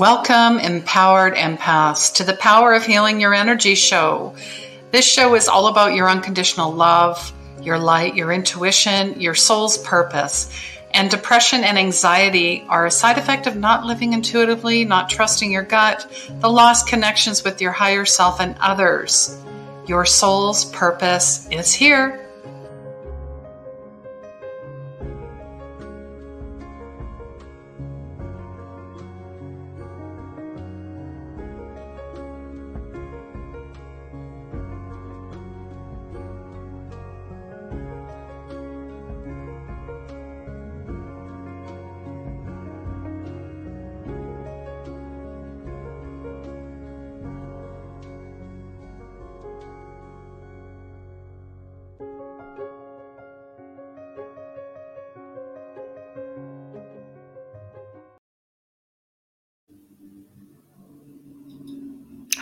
[0.00, 4.34] Welcome, empowered empaths, to the Power of Healing Your Energy show.
[4.92, 10.50] This show is all about your unconditional love, your light, your intuition, your soul's purpose.
[10.94, 15.64] And depression and anxiety are a side effect of not living intuitively, not trusting your
[15.64, 16.10] gut,
[16.40, 19.38] the lost connections with your higher self and others.
[19.86, 22.19] Your soul's purpose is here.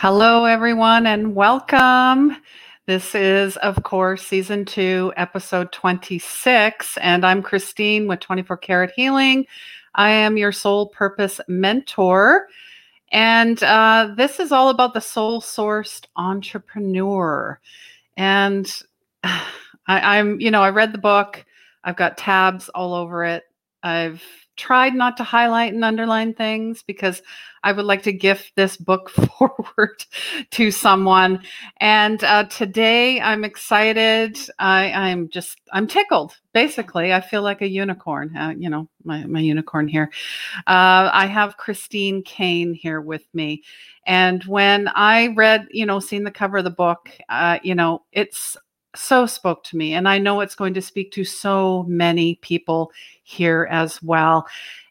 [0.01, 2.37] Hello, everyone, and welcome.
[2.85, 9.45] This is, of course, season two, episode 26, and I'm Christine with 24 Karat Healing.
[9.93, 12.47] I am your soul purpose mentor,
[13.11, 17.59] and uh, this is all about the soul sourced entrepreneur.
[18.15, 18.73] And
[19.23, 19.41] I,
[19.85, 21.45] I'm, you know, I read the book,
[21.83, 23.43] I've got tabs all over it.
[23.83, 24.23] I've
[24.59, 27.21] tried not to highlight and underline things because
[27.63, 30.05] I would like to gift this book forward
[30.51, 31.41] to someone.
[31.77, 34.37] And uh, today I'm excited.
[34.59, 36.35] I, I'm just, I'm tickled.
[36.53, 40.11] Basically, I feel like a unicorn, uh, you know, my, my unicorn here.
[40.67, 43.63] Uh, I have Christine Kane here with me.
[44.05, 48.03] And when I read, you know, seen the cover of the book, uh, you know,
[48.11, 48.57] it's
[48.95, 49.93] so spoke to me.
[49.93, 52.91] And I know it's going to speak to so many people
[53.23, 54.47] here as well.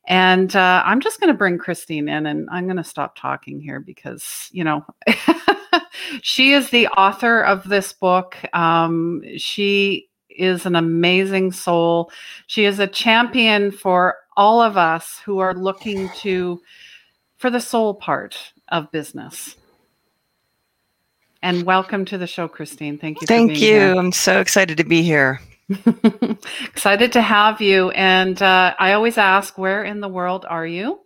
[0.07, 3.61] And uh, I'm just going to bring Christine in and I'm going to stop talking
[3.61, 4.85] here because, you know,
[6.23, 8.37] she is the author of this book.
[8.55, 12.11] Um, she is an amazing soul.
[12.47, 16.63] She is a champion for all of us who are looking to,
[17.37, 19.57] for the soul part of business.
[21.41, 22.99] And welcome to the show, Christine.
[22.99, 23.27] Thank you.
[23.27, 23.75] Thank you.
[23.75, 23.95] Here.
[23.95, 25.41] I'm so excited to be here.
[26.65, 27.91] excited to have you.
[27.91, 30.99] And uh, I always ask, where in the world are you?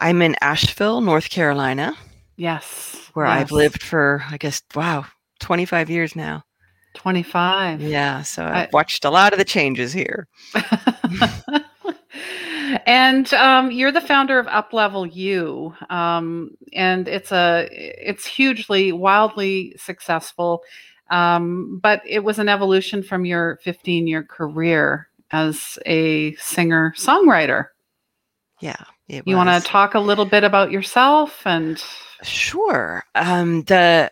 [0.00, 1.96] I'm in Asheville, North Carolina.
[2.36, 3.10] Yes.
[3.14, 3.40] Where yes.
[3.40, 5.06] I've lived for, I guess, wow,
[5.40, 6.44] 25 years now.
[6.94, 7.80] 25.
[7.80, 8.22] Yeah.
[8.22, 10.28] So I've I, watched a lot of the changes here.
[12.86, 19.74] and um, you're the founder of Uplevel You, um, and it's a it's hugely, wildly
[19.78, 20.62] successful.
[21.10, 27.66] Um, but it was an evolution from your 15 year career as a singer songwriter.
[28.60, 28.76] Yeah.
[29.08, 31.82] you want to talk a little bit about yourself and
[32.22, 34.10] sure um, the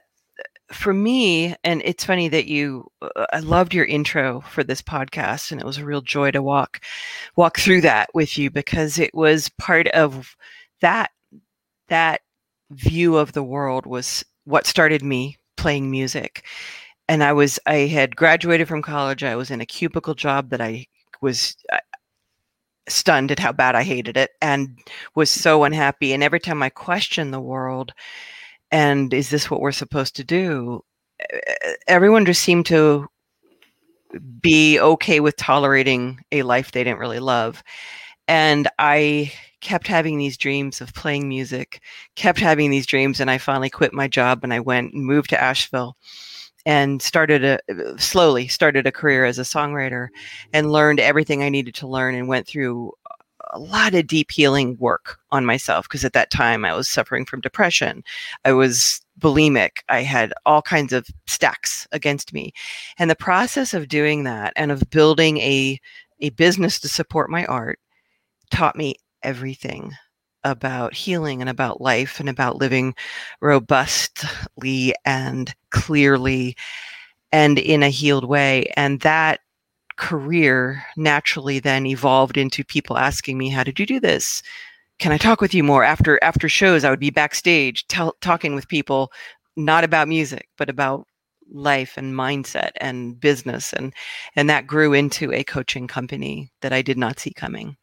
[0.72, 5.52] for me, and it's funny that you, uh, I loved your intro for this podcast,
[5.52, 6.80] and it was a real joy to walk,
[7.36, 10.36] walk through that with you because it was part of
[10.80, 11.10] that,
[11.88, 12.22] that
[12.70, 16.44] view of the world was what started me playing music.
[17.08, 19.22] And I was, I had graduated from college.
[19.22, 20.86] I was in a cubicle job that I
[21.20, 21.78] was uh,
[22.88, 24.78] stunned at how bad I hated it and
[25.14, 26.12] was so unhappy.
[26.12, 27.92] And every time I questioned the world,
[28.72, 30.82] and is this what we're supposed to do?
[31.86, 33.06] Everyone just seemed to
[34.40, 37.62] be okay with tolerating a life they didn't really love
[38.28, 41.80] and i kept having these dreams of playing music
[42.16, 45.30] kept having these dreams and i finally quit my job and i went and moved
[45.30, 45.96] to asheville
[46.66, 47.58] and started a
[47.98, 50.08] slowly started a career as a songwriter
[50.52, 52.92] and learned everything i needed to learn and went through
[53.52, 57.24] a lot of deep healing work on myself because at that time I was suffering
[57.24, 58.02] from depression.
[58.44, 59.78] I was bulimic.
[59.88, 62.52] I had all kinds of stacks against me.
[62.98, 65.78] And the process of doing that and of building a
[66.20, 67.78] a business to support my art
[68.50, 69.92] taught me everything
[70.44, 72.94] about healing and about life and about living
[73.40, 76.56] robustly and clearly
[77.32, 78.72] and in a healed way.
[78.76, 79.40] And that
[79.96, 84.42] career naturally then evolved into people asking me, "How did you do this?
[84.98, 88.54] Can I talk with you more?" After after shows, I would be backstage tell, talking
[88.54, 89.12] with people,
[89.56, 91.06] not about music, but about
[91.52, 93.92] life and mindset and business, and
[94.36, 97.76] and that grew into a coaching company that I did not see coming.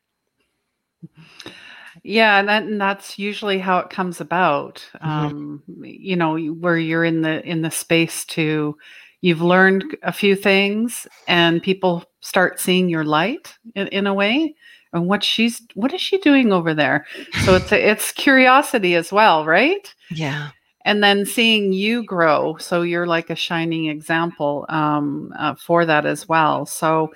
[2.04, 4.88] Yeah, and, that, and that's usually how it comes about.
[4.96, 5.08] Mm-hmm.
[5.08, 8.78] Um, you know, where you're in the in the space to
[9.22, 14.56] you've learned a few things and people start seeing your light in, in a way
[14.94, 17.06] and what she's what is she doing over there?
[17.44, 19.94] So it's a, it's curiosity as well right?
[20.12, 20.50] Yeah.
[20.86, 22.56] And then seeing you grow.
[22.58, 26.66] So you're like a shining example um, uh, for that as well.
[26.66, 27.12] So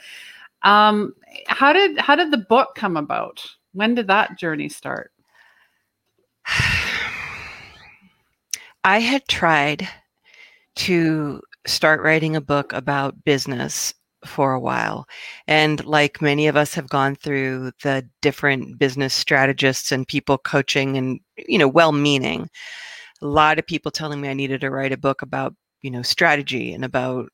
[0.64, 1.14] um,
[1.48, 3.44] how did how did the book come about?
[3.74, 5.12] When did that journey start?
[8.86, 9.88] I had tried
[10.76, 13.94] to start writing a book about business
[14.26, 15.06] for a while.
[15.48, 20.98] And like many of us have gone through the different business strategists and people coaching
[20.98, 22.50] and, you know, well meaning,
[23.22, 26.02] a lot of people telling me I needed to write a book about, you know,
[26.02, 27.30] strategy and about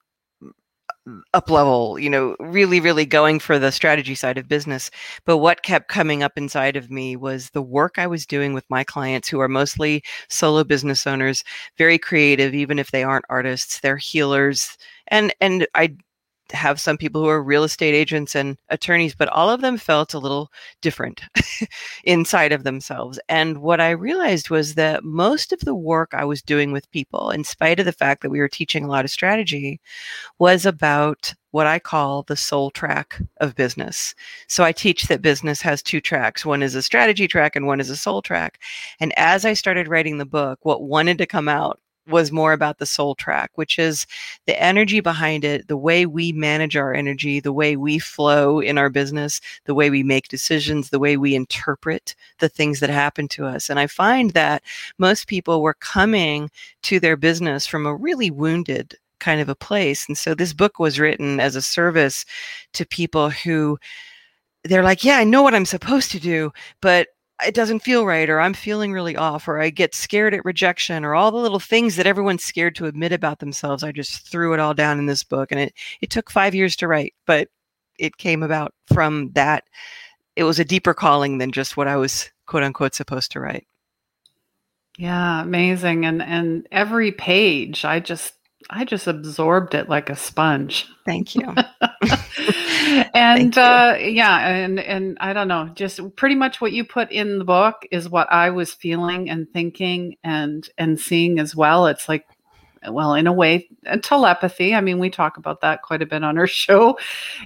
[1.34, 4.92] up level, you know, really, really going for the strategy side of business.
[5.26, 8.66] But what kept coming up inside of me was the work I was doing with
[8.70, 11.44] my clients who are mostly solo business owners,
[11.78, 14.78] very creative, even if they aren't artists, they're healers.
[15.08, 15.96] And and I
[16.52, 20.14] have some people who are real estate agents and attorneys, but all of them felt
[20.14, 20.52] a little
[20.82, 21.22] different
[22.04, 23.20] inside of themselves.
[23.30, 27.32] And what I realized was that most of the work I was doing with people,
[27.32, 29.80] in spite of the fact that we were teaching a lot of strategy,
[30.40, 34.14] was about what I call the soul track of business.
[34.48, 36.46] So I teach that business has two tracks.
[36.46, 38.60] One is a strategy track and one is a soul track.
[39.00, 42.78] And as I started writing the book, what wanted to come out was more about
[42.78, 44.06] the soul track, which is
[44.46, 48.78] the energy behind it, the way we manage our energy, the way we flow in
[48.78, 53.28] our business, the way we make decisions, the way we interpret the things that happen
[53.30, 53.70] to us.
[53.70, 54.64] And I find that
[54.98, 56.50] most people were coming
[56.84, 60.08] to their business from a really wounded kind of a place.
[60.08, 62.26] And so this book was written as a service
[62.74, 63.78] to people who
[64.64, 66.52] they're like, yeah, I know what I'm supposed to do,
[66.82, 67.08] but
[67.46, 71.06] it doesn't feel right or i'm feeling really off or i get scared at rejection
[71.06, 74.54] or all the little things that everyone's scared to admit about themselves i just threw
[74.54, 77.48] it all down in this book and it it took 5 years to write but
[78.00, 79.66] it came about from that.
[80.36, 83.68] It was a deeper calling than just what i was quote unquote supposed to write.
[84.98, 88.34] Yeah amazing and and every page i just
[88.70, 90.88] i just absorbed it like a sponge.
[91.06, 91.54] Thank you
[93.14, 97.40] and uh, yeah, and and I don't know, just pretty much what you put in
[97.40, 101.88] the book is what I was feeling and thinking and and seeing as well.
[101.88, 102.26] It's like,
[102.88, 103.70] well, in a way,
[104.02, 104.74] telepathy.
[104.74, 106.98] I mean, we talk about that quite a bit on our show,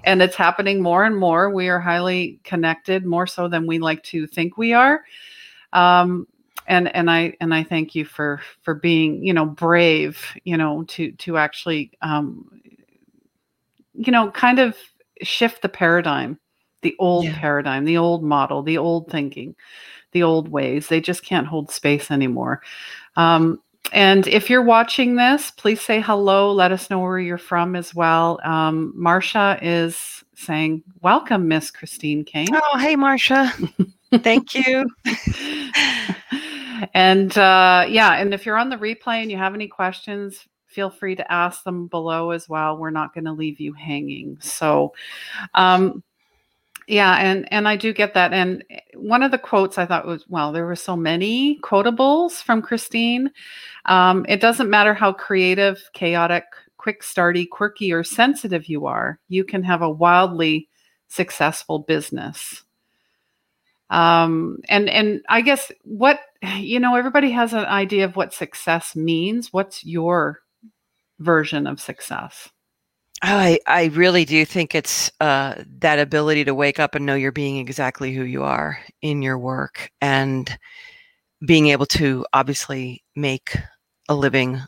[0.03, 1.49] and it's happening more and more.
[1.49, 5.03] We are highly connected, more so than we like to think we are.
[5.71, 6.27] Um,
[6.67, 10.83] and and I and I thank you for for being you know brave you know
[10.83, 12.61] to to actually um,
[13.93, 14.77] you know kind of
[15.23, 16.39] shift the paradigm,
[16.81, 17.39] the old yeah.
[17.39, 19.55] paradigm, the old model, the old thinking,
[20.11, 20.87] the old ways.
[20.87, 22.61] They just can't hold space anymore.
[23.15, 23.59] Um,
[23.91, 26.51] and if you're watching this, please say hello.
[26.51, 28.39] Let us know where you're from as well.
[28.43, 32.47] Um, Marcia is saying, Welcome, Miss Christine Kane.
[32.53, 33.51] Oh, hey, Marcia.
[34.13, 34.85] Thank you.
[36.93, 40.89] and uh, yeah, and if you're on the replay and you have any questions, feel
[40.89, 42.77] free to ask them below as well.
[42.77, 44.37] We're not going to leave you hanging.
[44.41, 44.93] So,
[45.53, 46.03] um,
[46.87, 48.33] yeah, and and I do get that.
[48.33, 48.63] And
[48.95, 53.31] one of the quotes I thought was, well, there were so many quotables from Christine.
[53.85, 56.43] Um, it doesn't matter how creative, chaotic,
[56.77, 60.67] quick starty, quirky, or sensitive you are, you can have a wildly
[61.07, 62.63] successful business.
[63.89, 66.19] Um, and and I guess what
[66.57, 69.53] you know, everybody has an idea of what success means.
[69.53, 70.42] What's your
[71.23, 72.49] version of success?
[73.21, 77.31] I I really do think it's uh, that ability to wake up and know you're
[77.31, 80.57] being exactly who you are in your work and
[81.45, 83.55] being able to obviously make
[84.09, 84.61] a living,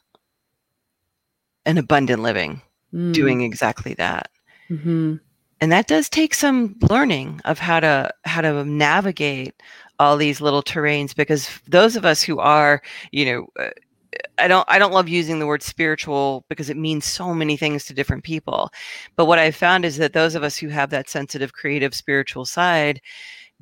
[1.65, 2.62] an abundant living,
[2.93, 3.13] mm.
[3.13, 4.29] doing exactly that.
[4.69, 5.15] Mm-hmm.
[5.62, 9.53] And that does take some learning of how to how to navigate
[10.00, 12.81] all these little terrains because those of us who are
[13.12, 13.69] you know uh,
[14.38, 17.86] I don't I don't love using the word spiritual because it means so many things
[17.86, 18.69] to different people.
[19.15, 22.45] But what I've found is that those of us who have that sensitive, creative, spiritual
[22.45, 23.01] side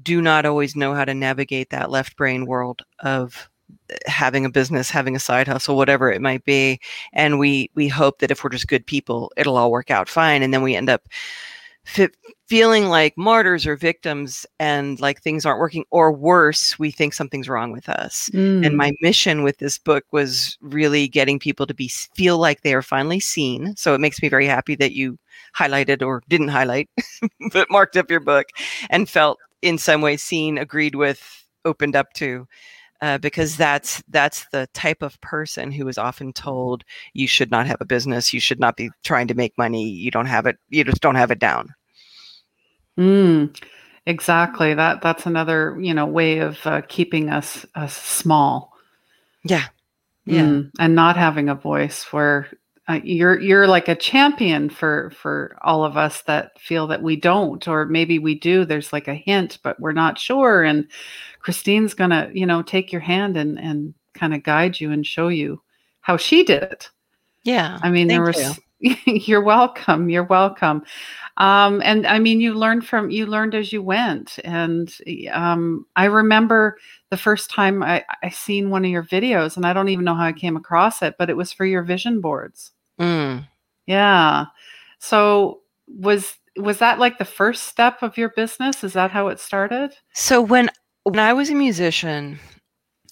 [0.01, 3.49] do not always know how to navigate that left brain world of
[3.89, 6.79] eh, having a business, having a side hustle, whatever it might be.
[7.13, 10.41] And we we hope that if we're just good people, it'll all work out fine.
[10.43, 11.07] And then we end up
[11.85, 17.49] feeling like martyrs or victims and like things aren't working or worse we think something's
[17.49, 18.29] wrong with us.
[18.33, 18.65] Mm.
[18.65, 22.73] and my mission with this book was really getting people to be feel like they
[22.73, 23.75] are finally seen.
[23.75, 25.17] So it makes me very happy that you
[25.55, 26.89] highlighted or didn't highlight
[27.51, 28.47] but marked up your book
[28.89, 32.47] and felt in some way seen agreed with opened up to
[33.03, 37.67] uh, because that's that's the type of person who is often told you should not
[37.67, 40.57] have a business, you should not be trying to make money, you don't have it,
[40.69, 41.75] you just don't have it down.
[42.97, 43.61] Mm.
[44.05, 44.73] exactly.
[44.73, 48.71] That that's another you know way of uh, keeping us us small.
[49.43, 49.65] Yeah.
[50.25, 50.43] Yeah.
[50.43, 52.47] Mm, and not having a voice where
[52.89, 57.15] uh, you're you're like a champion for for all of us that feel that we
[57.15, 60.87] don't or maybe we do there's like a hint but we're not sure and
[61.39, 65.29] christine's gonna you know take your hand and and kind of guide you and show
[65.29, 65.61] you
[66.01, 66.89] how she did it
[67.43, 68.59] yeah i mean there was.
[69.05, 70.83] you're welcome you're welcome
[71.37, 74.97] um, and i mean you learned from you learned as you went and
[75.31, 76.77] um, i remember
[77.09, 80.15] the first time I, I seen one of your videos and i don't even know
[80.15, 83.47] how i came across it but it was for your vision boards Mm.
[83.85, 84.45] Yeah.
[84.99, 88.83] So was was that like the first step of your business?
[88.83, 89.95] Is that how it started?
[90.13, 90.69] So when
[91.03, 92.39] when I was a musician,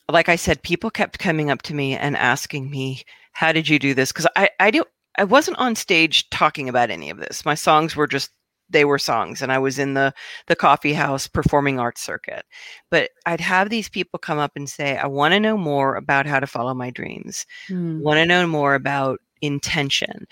[0.10, 3.80] like I said, people kept coming up to me and asking me, "How did you
[3.80, 4.86] do this?" Because I I do
[5.18, 7.46] I wasn't on stage talking about any of this.
[7.46, 8.32] My songs were just
[8.70, 10.14] they were songs and I was in the
[10.48, 12.46] the coffee house performing arts circuit.
[12.90, 16.26] But I'd have these people come up and say, "I want to know more about
[16.26, 17.46] how to follow my dreams.
[17.70, 18.02] Mm.
[18.02, 20.28] Want to know more about intention.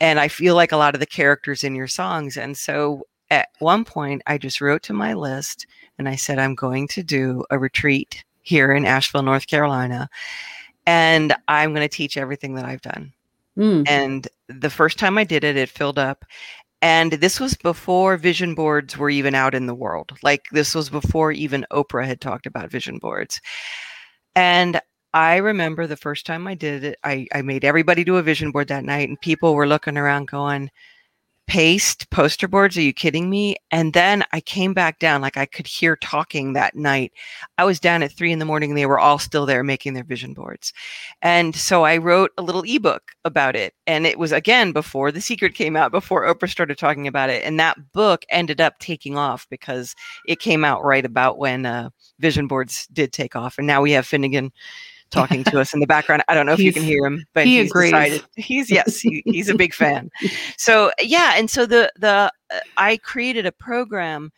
[0.00, 2.36] And I feel like a lot of the characters in your songs.
[2.36, 5.66] And so at one point, I just wrote to my list
[5.98, 10.08] and I said, I'm going to do a retreat here in Asheville, North Carolina.
[10.86, 13.12] And I'm going to teach everything that I've done.
[13.58, 13.88] Mm.
[13.88, 16.24] And the first time I did it, it filled up.
[16.80, 20.12] And this was before vision boards were even out in the world.
[20.22, 23.40] Like this was before even Oprah had talked about vision boards.
[24.34, 24.80] And
[25.14, 28.50] I remember the first time I did it, I, I made everybody do a vision
[28.50, 30.70] board that night, and people were looking around going,
[31.52, 32.78] Paste poster boards?
[32.78, 33.56] Are you kidding me?
[33.70, 37.12] And then I came back down, like I could hear talking that night.
[37.58, 39.92] I was down at three in the morning, and they were all still there making
[39.92, 40.72] their vision boards.
[41.20, 43.74] And so I wrote a little ebook about it.
[43.86, 47.44] And it was again before The Secret came out, before Oprah started talking about it.
[47.44, 49.94] And that book ended up taking off because
[50.26, 53.58] it came out right about when uh, vision boards did take off.
[53.58, 54.52] And now we have Finnegan
[55.12, 56.24] talking to us in the background.
[56.28, 57.90] I don't know if you can hear him, but he he's agrees.
[57.92, 60.10] decided he's yes, he, he's a big fan.
[60.56, 64.32] So yeah, and so the the uh, I created a program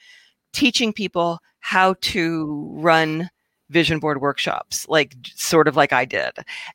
[0.52, 3.30] teaching people how to run
[3.70, 6.32] vision board workshops, like sort of like I did,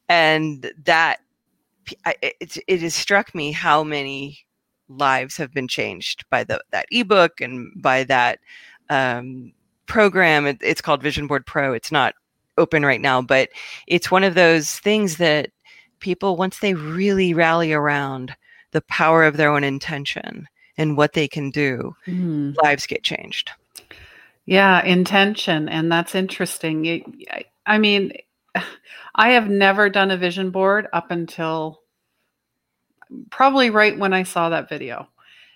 [0.07, 1.19] and that
[2.21, 4.39] it, it has struck me how many
[4.87, 8.39] lives have been changed by the that ebook and by that
[8.89, 9.53] um,
[9.85, 10.45] program.
[10.47, 11.73] It, it's called Vision Board Pro.
[11.73, 12.15] It's not
[12.59, 13.49] open right now, but
[13.87, 15.49] it's one of those things that
[15.99, 18.35] people, once they really rally around
[18.71, 20.47] the power of their own intention
[20.77, 22.55] and what they can do, mm.
[22.63, 23.51] lives get changed.
[24.45, 25.69] Yeah, intention.
[25.69, 26.85] And that's interesting.
[26.85, 27.03] It,
[27.65, 28.13] I mean,
[29.15, 31.81] I have never done a vision board up until
[33.29, 35.07] probably right when I saw that video.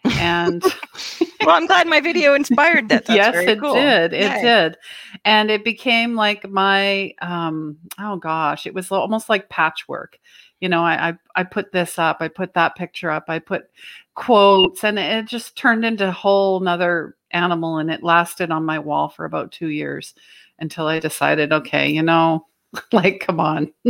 [0.06, 0.64] And
[1.42, 3.06] well, I'm glad my video inspired that.
[3.06, 3.74] That's yes, it cool.
[3.74, 4.14] did.
[4.14, 4.42] It Yay.
[4.42, 4.78] did.
[5.26, 10.20] And it became like my um oh gosh, it was almost like patchwork.
[10.60, 13.70] You know, I, I I put this up, I put that picture up, I put
[14.16, 18.80] quotes, and it just turned into a whole nother animal and it lasted on my
[18.80, 20.14] wall for about two years
[20.60, 22.46] until I decided, okay, you know,
[22.92, 23.72] like come on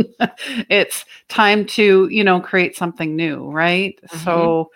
[0.68, 4.18] it's time to you know create something new right mm-hmm.
[4.18, 4.70] so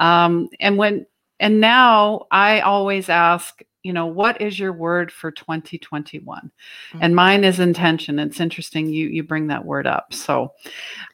[0.00, 1.06] um and when
[1.38, 6.38] and now I always ask, you know, what is your word for 2021?
[6.38, 6.98] Mm-hmm.
[7.00, 8.18] And mine is intention.
[8.18, 10.12] It's interesting you you bring that word up.
[10.12, 10.52] So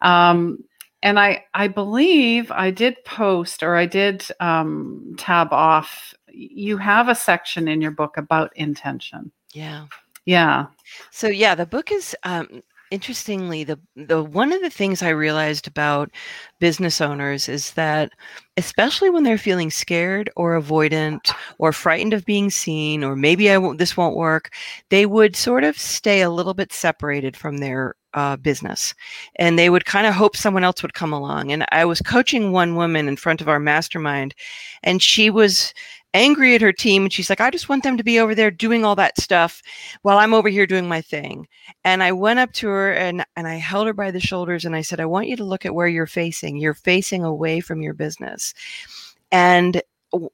[0.00, 0.64] um
[1.02, 7.08] and I I believe I did post or I did um tab off you have
[7.08, 9.32] a section in your book about intention.
[9.52, 9.86] Yeah.
[10.26, 10.66] Yeah.
[11.10, 15.66] So yeah, the book is um interestingly the the one of the things i realized
[15.66, 16.10] about
[16.60, 18.10] business owners is that
[18.56, 23.58] especially when they're feeling scared or avoidant or frightened of being seen or maybe i
[23.58, 24.50] won't this won't work
[24.90, 28.94] they would sort of stay a little bit separated from their uh, business.
[29.36, 31.52] And they would kind of hope someone else would come along.
[31.52, 34.34] And i was coaching one woman in front of our mastermind
[34.82, 35.74] and she was
[36.16, 38.50] angry at her team and she's like i just want them to be over there
[38.50, 39.62] doing all that stuff
[40.02, 41.46] while i'm over here doing my thing.
[41.84, 44.74] And i went up to her and and i held her by the shoulders and
[44.74, 46.56] i said i want you to look at where you're facing.
[46.56, 48.54] You're facing away from your business.
[49.30, 49.82] And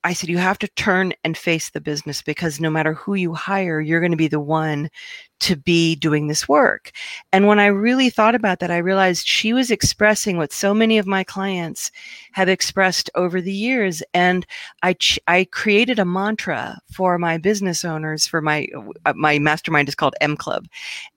[0.04, 3.34] I said, you have to turn and face the business because no matter who you
[3.34, 4.90] hire, you're going to be the one
[5.40, 6.92] to be doing this work.
[7.32, 10.98] And when I really thought about that, I realized she was expressing what so many
[10.98, 11.90] of my clients
[12.32, 14.02] have expressed over the years.
[14.14, 14.46] And
[14.82, 18.68] I, ch- I created a mantra for my business owners for my,
[19.04, 20.68] uh, my mastermind is called M Club.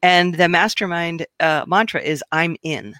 [0.01, 2.95] And the mastermind uh, mantra is I'm in.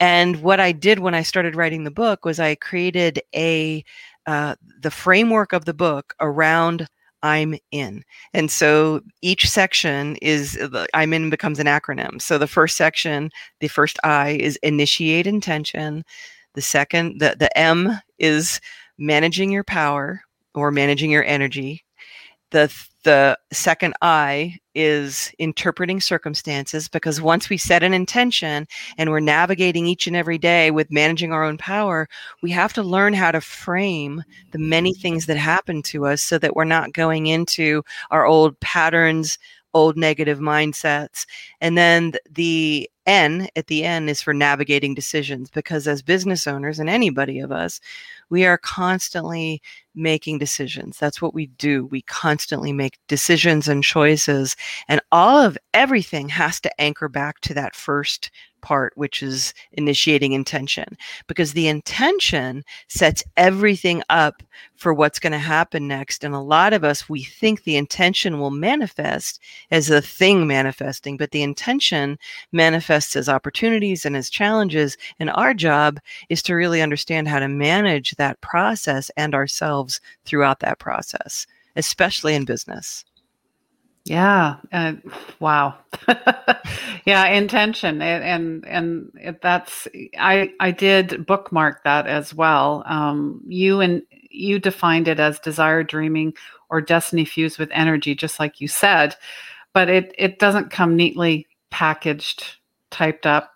[0.00, 3.84] And what I did when I started writing the book was I created a
[4.26, 6.86] uh, the framework of the book around
[7.22, 8.04] I'm in.
[8.34, 12.20] And so each section is the I'm in becomes an acronym.
[12.20, 16.04] So the first section, the first I is initiate intention.
[16.52, 18.60] The second, the, the M is
[18.98, 20.20] managing your power
[20.54, 21.82] or managing your energy.
[22.54, 29.18] The the second I is interpreting circumstances because once we set an intention and we're
[29.18, 32.08] navigating each and every day with managing our own power,
[32.42, 36.38] we have to learn how to frame the many things that happen to us so
[36.38, 37.82] that we're not going into
[38.12, 39.36] our old patterns,
[39.74, 41.26] old negative mindsets.
[41.60, 46.78] And then the N at the end is for navigating decisions because as business owners
[46.78, 47.80] and anybody of us,
[48.30, 49.60] we are constantly
[49.94, 50.98] making decisions.
[50.98, 51.86] That's what we do.
[51.86, 54.56] We constantly make decisions and choices.
[54.88, 58.30] And all of everything has to anchor back to that first
[58.60, 60.96] part, which is initiating intention,
[61.26, 64.42] because the intention sets everything up
[64.74, 66.24] for what's going to happen next.
[66.24, 69.38] And a lot of us, we think the intention will manifest
[69.70, 72.18] as a thing manifesting, but the intention
[72.52, 72.84] manifests
[73.16, 74.96] as opportunities and as challenges.
[75.18, 80.60] And our job is to really understand how to manage that process and ourselves throughout
[80.60, 81.46] that process,
[81.76, 83.04] especially in business.
[84.04, 84.56] Yeah.
[84.70, 84.94] Uh,
[85.40, 85.76] wow.
[87.06, 92.82] yeah, intention, and and, and that's I I did bookmark that as well.
[92.84, 96.34] Um, you and you defined it as desire, dreaming,
[96.68, 99.16] or destiny fused with energy, just like you said,
[99.72, 102.56] but it it doesn't come neatly packaged,
[102.90, 103.50] typed up.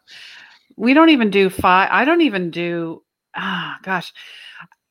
[0.77, 1.89] We don't even do five.
[1.91, 3.03] I don't even do.
[3.37, 4.13] Ah, gosh.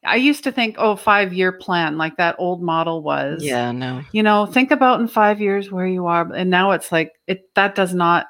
[0.06, 3.44] I used to think, oh, five year plan, like that old model was.
[3.44, 4.02] Yeah, no.
[4.12, 6.32] You know, think about in five years where you are.
[6.34, 8.28] And now it's like it that does not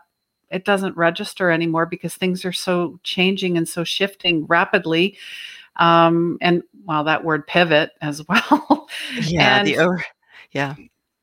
[0.49, 5.17] it doesn't register anymore because things are so changing and so shifting rapidly.
[5.75, 8.87] Um, and well, that word pivot as well.
[9.21, 10.03] Yeah, and, the
[10.51, 10.75] yeah.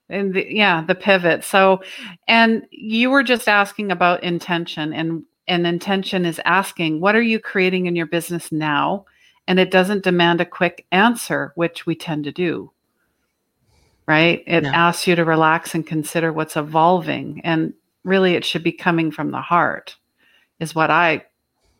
[0.08, 1.44] And the, yeah, the pivot.
[1.44, 1.82] So
[2.28, 7.38] and you were just asking about intention and and intention is asking, what are you
[7.38, 9.04] creating in your business now?
[9.46, 12.70] and it doesn't demand a quick answer, which we tend to do.
[14.06, 14.42] Right?
[14.46, 17.40] It asks you to relax and consider what's evolving.
[17.42, 17.72] And
[18.04, 19.96] really, it should be coming from the heart,
[20.60, 21.24] is what I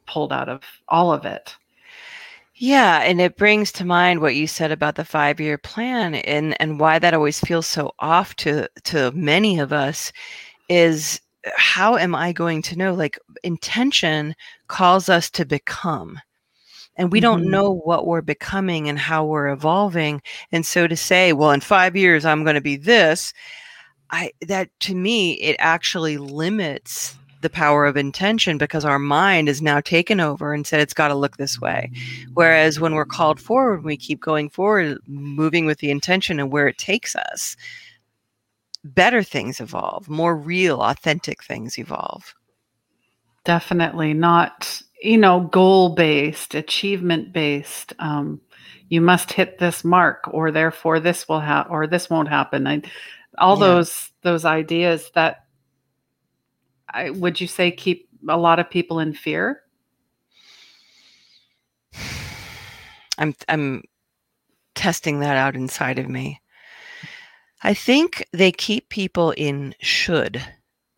[0.07, 1.57] pulled out of all of it.
[2.65, 6.81] Yeah, and it brings to mind what you said about the five-year plan and and
[6.81, 10.15] why that always feels so off to to many of us
[10.71, 11.21] is
[11.59, 14.35] how am I going to know like intention
[14.69, 16.19] calls us to become
[16.97, 17.25] and we mm-hmm.
[17.25, 21.61] don't know what we're becoming and how we're evolving and so to say well in
[21.61, 23.35] 5 years I'm going to be this
[24.11, 27.15] I that to me it actually limits
[27.45, 31.09] the power of intention because our mind is now taken over and said it's got
[31.09, 31.93] to look this way.
[32.35, 36.67] Whereas when we're called forward, we keep going forward, moving with the intention and where
[36.67, 37.57] it takes us,
[38.83, 42.35] better things evolve, more real, authentic things evolve.
[43.45, 47.93] Definitely not you know, goal based, achievement based.
[47.99, 48.41] Um,
[48.89, 52.67] you must hit this mark, or therefore this will happen, or this won't happen.
[52.67, 52.83] I,
[53.37, 53.67] all yeah.
[53.67, 55.44] those those ideas that
[56.95, 59.63] I would you say keep a lot of people in fear.
[63.19, 63.83] I'm I'm
[64.75, 66.41] testing that out inside of me.
[67.63, 70.43] I think they keep people in should.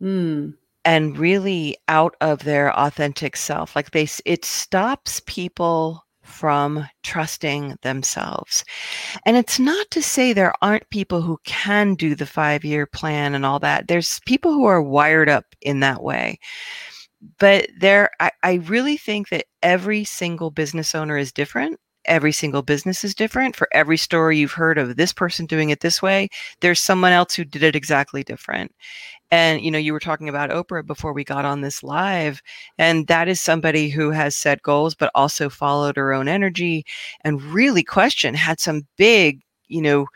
[0.01, 0.53] Mm
[0.87, 8.63] and really out of their authentic self like they it stops people from trusting themselves.
[9.25, 13.33] And it's not to say there aren't people who can do the 5 year plan
[13.33, 13.87] and all that.
[13.87, 16.39] There's people who are wired up in that way.
[17.39, 22.61] But there I, I really think that every single business owner is different every single
[22.61, 23.55] business is different.
[23.55, 26.29] For every story you've heard of this person doing it this way,
[26.61, 28.71] there's someone else who did it exactly different.
[29.29, 32.41] And, you know, you were talking about Oprah before we got on this live.
[32.77, 36.85] And that is somebody who has set goals, but also followed her own energy
[37.23, 40.07] and really questioned, had some big, you know,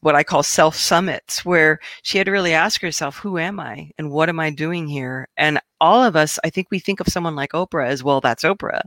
[0.00, 3.90] what I call self summits, where she had to really ask herself, who am I
[3.98, 5.28] and what am I doing here?
[5.36, 8.44] And all of us, I think we think of someone like Oprah as well, that's
[8.44, 8.82] Oprah.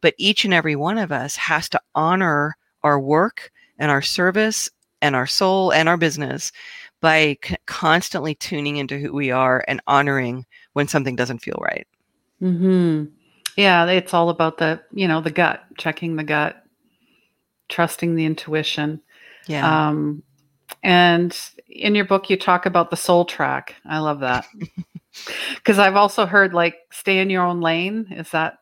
[0.00, 4.70] But each and every one of us has to honor our work and our service
[5.02, 6.52] and our soul and our business
[7.00, 11.86] by c- constantly tuning into who we are and honoring when something doesn't feel right.
[12.40, 13.04] Hmm.
[13.56, 16.62] Yeah, it's all about the you know the gut, checking the gut,
[17.68, 19.00] trusting the intuition.
[19.46, 19.88] Yeah.
[19.88, 20.22] Um,
[20.82, 21.36] and
[21.68, 23.74] in your book, you talk about the soul track.
[23.84, 24.46] I love that
[25.56, 28.08] because I've also heard like stay in your own lane.
[28.10, 28.58] Is that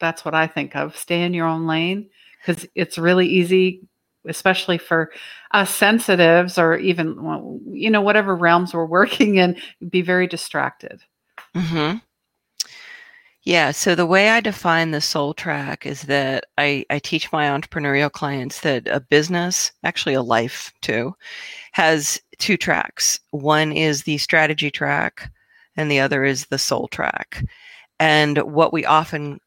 [0.00, 0.96] that's what I think of?
[0.96, 2.08] Stay in your own lane
[2.40, 3.82] because it's really easy
[4.26, 5.10] especially for
[5.52, 9.56] us sensitives or even you know whatever realms we're working in
[9.88, 11.02] be very distracted
[11.54, 11.98] mm-hmm.
[13.44, 17.46] Yeah so the way i define the soul track is that I, I teach my
[17.46, 21.14] entrepreneurial clients that a business actually a life too
[21.72, 23.20] has two tracks.
[23.30, 25.30] One is the strategy track
[25.76, 27.44] and the other is the soul track.
[28.00, 29.38] And what we often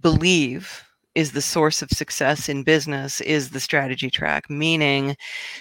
[0.00, 5.16] believe is the source of success in business is the strategy track, meaning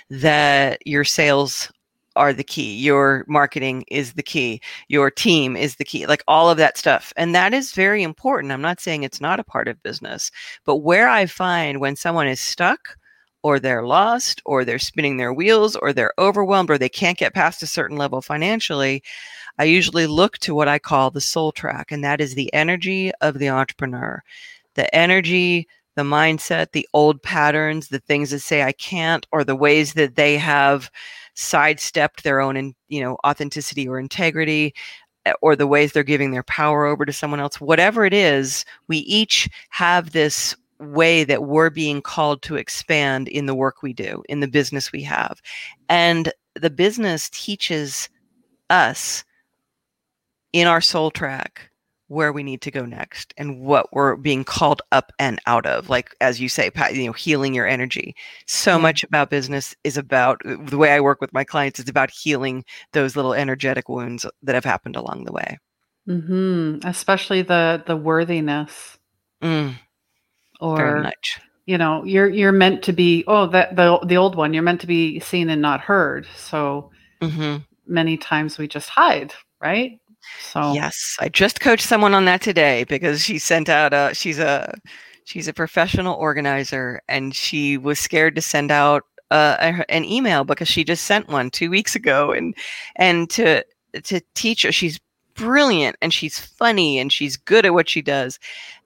[0.10, 1.72] that your sales
[2.15, 6.50] are the key, your marketing is the key, your team is the key, like all
[6.50, 7.13] of that stuff.
[7.17, 8.52] And that is very important.
[8.52, 10.32] I'm not saying it's not a part of business,
[10.65, 12.98] but where I find when someone is stuck,
[13.41, 17.34] or they're lost, or they're spinning their wheels, or they're overwhelmed, or they can't get
[17.34, 19.02] past a certain level financially,
[19.58, 23.12] I usually look to what I call the soul track, and that is the energy
[23.22, 24.22] of the entrepreneur
[24.76, 29.56] the energy, the mindset, the old patterns, the things that say I can't, or the
[29.56, 30.89] ways that they have
[31.39, 34.73] sidestepped their own, in, you know, authenticity or integrity,
[35.25, 37.62] eh, or the ways they're giving their power over to someone else.
[37.62, 43.45] Whatever it is, we each have this way that we're being called to expand in
[43.45, 45.41] the work we do, in the business we have.
[45.88, 48.10] And the business teaches
[48.69, 49.23] us
[50.54, 51.68] in our soul track
[52.10, 55.89] where we need to go next and what we're being called up and out of
[55.89, 58.15] like as you say you know healing your energy.
[58.48, 61.88] So much about business is about uh, the way i work with my clients is
[61.88, 65.58] about healing those little energetic wounds that have happened along the way.
[66.08, 66.88] Mm-hmm.
[66.88, 68.98] especially the the worthiness.
[69.43, 69.76] Mm,
[70.60, 71.39] or much.
[71.65, 74.82] you know you're you're meant to be oh that the the old one you're meant
[74.82, 76.28] to be seen and not heard.
[76.36, 76.89] So
[77.22, 77.58] mm-hmm.
[77.86, 80.00] many times we just hide right
[80.41, 84.39] so yes, I just coached someone on that today because she sent out a she's
[84.39, 84.73] a
[85.25, 90.67] she's a professional organizer and she was scared to send out uh, an email because
[90.67, 92.55] she just sent one two weeks ago and
[92.95, 93.63] and to
[94.03, 94.99] to teach her she's
[95.36, 98.39] brilliant and she's funny and she's good at what she does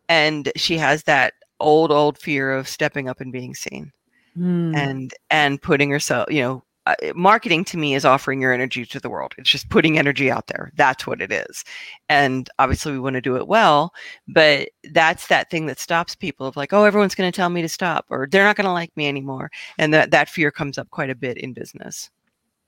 [0.10, 3.92] and she has that old old fear of stepping up and being seen
[4.38, 4.76] mm.
[4.76, 9.00] and and putting herself you know uh, marketing to me is offering your energy to
[9.00, 9.34] the world.
[9.38, 10.72] It's just putting energy out there.
[10.76, 11.64] That's what it is.
[12.10, 13.94] And obviously, we want to do it well,
[14.28, 17.62] but that's that thing that stops people of like, oh, everyone's going to tell me
[17.62, 19.50] to stop, or they're not going to like me anymore.
[19.78, 22.10] And that, that fear comes up quite a bit in business.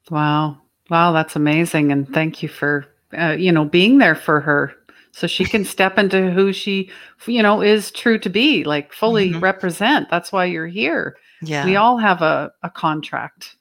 [0.10, 0.58] Wow.
[0.89, 1.12] Wow.
[1.12, 1.91] That's amazing.
[1.91, 2.86] And thank you for,
[3.17, 4.73] uh, you know, being there for her
[5.12, 6.89] so she can step into who she,
[7.25, 9.39] you know, is true to be, like fully mm-hmm.
[9.39, 10.10] represent.
[10.10, 11.17] That's why you're here.
[11.41, 11.65] Yeah.
[11.65, 13.56] We all have a, a contract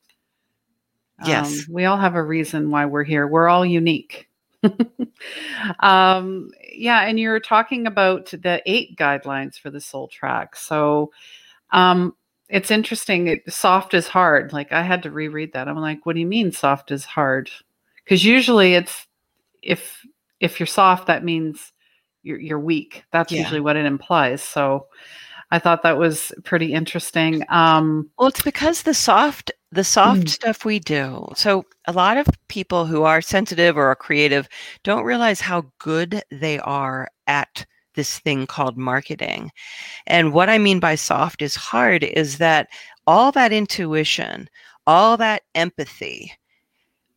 [1.26, 1.66] Yes.
[1.68, 3.26] Um, we all have a reason why we're here.
[3.26, 4.28] We're all unique.
[5.80, 10.56] um, yeah, and you're talking about the eight guidelines for the soul track.
[10.56, 11.12] So
[11.70, 12.14] um,
[12.48, 13.28] it's interesting.
[13.28, 14.52] It, soft is hard.
[14.52, 15.68] Like I had to reread that.
[15.68, 17.50] I'm like, what do you mean soft is hard?
[18.04, 19.06] Because usually it's
[19.62, 20.06] if
[20.40, 21.72] if you're soft, that means
[22.22, 23.04] you're you're weak.
[23.12, 23.40] That's yeah.
[23.40, 24.42] usually what it implies.
[24.42, 24.87] So
[25.50, 27.44] I thought that was pretty interesting.
[27.48, 30.28] Um, well, it's because the soft the soft mm.
[30.28, 31.28] stuff we do.
[31.34, 34.48] So a lot of people who are sensitive or are creative
[34.84, 39.50] don't realize how good they are at this thing called marketing.
[40.06, 42.68] And what I mean by soft is hard is that
[43.06, 44.48] all that intuition,
[44.87, 46.32] all that empathy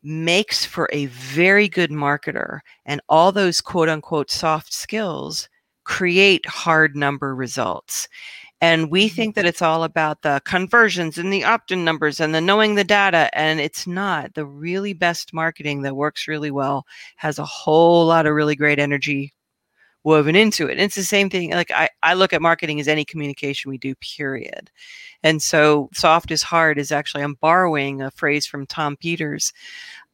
[0.04, 5.50] makes for a very good marketer and all those quote unquote soft skills
[5.84, 8.08] create hard number results.
[8.60, 9.16] And we mm-hmm.
[9.16, 12.76] think that it's all about the conversions and the opt in numbers and the knowing
[12.76, 13.30] the data.
[13.34, 14.34] And it's not.
[14.34, 16.86] The really best marketing that works really well
[17.18, 19.34] has a whole lot of really great energy
[20.04, 20.72] woven into it.
[20.72, 21.52] And it's the same thing.
[21.52, 24.72] Like I, I look at marketing as any communication we do, period.
[25.22, 29.52] And so soft is hard is actually, I'm borrowing a phrase from Tom Peters,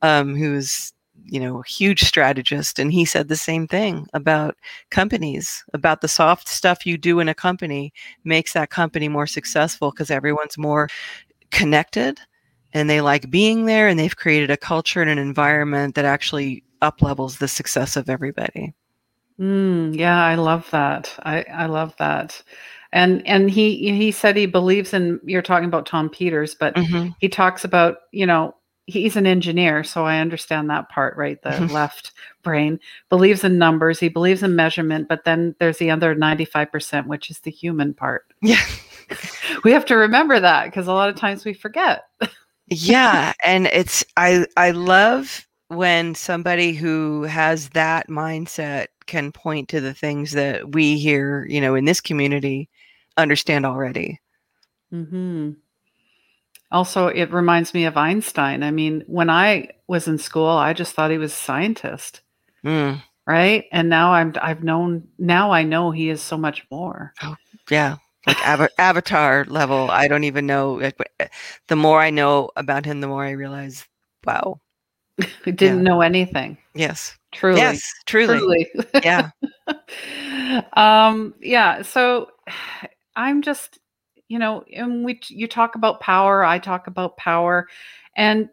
[0.02, 0.94] um, who's
[1.26, 4.56] you know, huge strategist, and he said the same thing about
[4.90, 9.92] companies, about the soft stuff you do in a company makes that company more successful
[9.92, 10.90] because everyone's more
[11.52, 12.20] connected
[12.74, 16.64] and they like being there and they've created a culture and an environment that actually
[16.82, 18.74] up levels the success of everybody.
[19.40, 21.14] Mm, yeah, I love that.
[21.24, 22.42] I, I love that.
[22.92, 27.10] And and he he said he believes in you're talking about Tom Peters, but mm-hmm.
[27.20, 31.42] he talks about, you know, he's an engineer, so I understand that part, right?
[31.42, 32.12] The left
[32.44, 37.30] brain believes in numbers, he believes in measurement, but then there's the other 95%, which
[37.30, 38.26] is the human part.
[38.42, 38.62] Yeah.
[39.64, 42.04] we have to remember that because a lot of times we forget.
[42.68, 49.82] yeah, and it's I I love when somebody who has that mindset can point to
[49.82, 52.70] the things that we here, you know, in this community
[53.18, 54.20] understand already.
[54.94, 55.56] Mhm.
[56.74, 58.64] Also, it reminds me of Einstein.
[58.64, 62.22] I mean, when I was in school, I just thought he was a scientist.
[62.66, 63.02] Mm.
[63.28, 63.66] Right.
[63.72, 67.14] And now I'm, I've known, now I know he is so much more.
[67.22, 67.36] Oh,
[67.70, 67.98] yeah.
[68.26, 69.92] Like av- avatar level.
[69.92, 70.74] I don't even know.
[70.74, 71.28] Like, eh,
[71.68, 73.86] the more I know about him, the more I realize,
[74.26, 74.60] wow.
[75.22, 75.92] I didn't yeah.
[75.92, 76.58] know anything.
[76.74, 77.16] Yes.
[77.34, 77.60] Truly.
[77.60, 78.40] Yes, truly.
[78.40, 78.68] truly.
[79.04, 79.30] yeah.
[80.74, 81.84] um, yeah.
[81.84, 82.30] So
[83.16, 83.78] I'm just,
[84.28, 87.68] you know, and we you talk about power, I talk about power,
[88.16, 88.50] and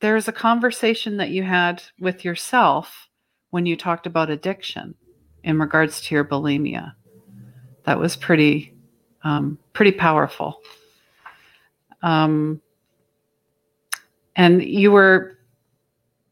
[0.00, 3.08] there's a conversation that you had with yourself
[3.50, 4.94] when you talked about addiction
[5.44, 6.94] in regards to your bulimia.
[7.84, 8.74] That was pretty
[9.24, 10.60] um, pretty powerful.
[12.02, 12.60] Um,
[14.36, 15.38] and you were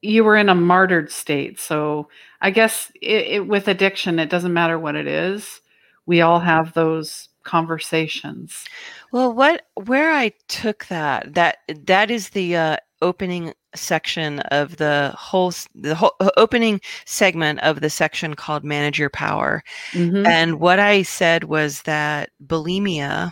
[0.02, 1.59] you were in a martyred state.
[1.59, 2.09] So
[2.40, 5.61] I guess it, it, with addiction, it doesn't matter what it is.
[6.07, 8.66] We all have those conversations.
[9.12, 15.14] Well, what where I took that that that is the uh, opening section of the
[15.16, 20.24] whole the whole uh, opening segment of the section called manage your power mm-hmm.
[20.24, 23.30] and what i said was that bulimia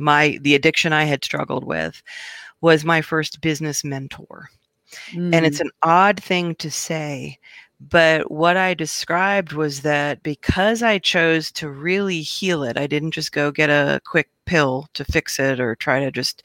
[0.00, 2.02] my the addiction i had struggled with
[2.62, 4.48] was my first business mentor
[5.12, 5.32] mm.
[5.32, 5.66] and it's mm.
[5.66, 7.38] an odd thing to say
[7.78, 13.10] but what I described was that because I chose to really heal it, I didn't
[13.10, 16.42] just go get a quick pill to fix it or try to just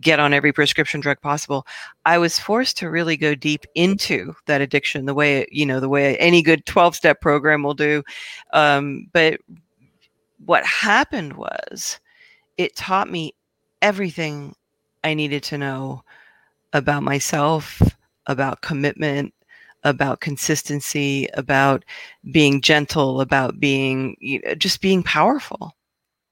[0.00, 1.66] get on every prescription drug possible.
[2.06, 5.88] I was forced to really go deep into that addiction the way, you know, the
[5.88, 8.02] way any good 12 step program will do.
[8.54, 9.38] Um, but
[10.46, 12.00] what happened was
[12.56, 13.34] it taught me
[13.82, 14.54] everything
[15.04, 16.02] I needed to know
[16.72, 17.82] about myself,
[18.26, 19.34] about commitment,
[19.84, 21.84] about consistency, about
[22.32, 25.72] being gentle, about being you know, just being powerful.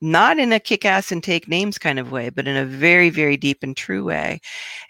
[0.00, 3.10] Not in a kick ass and take names kind of way, but in a very,
[3.10, 4.40] very deep and true way.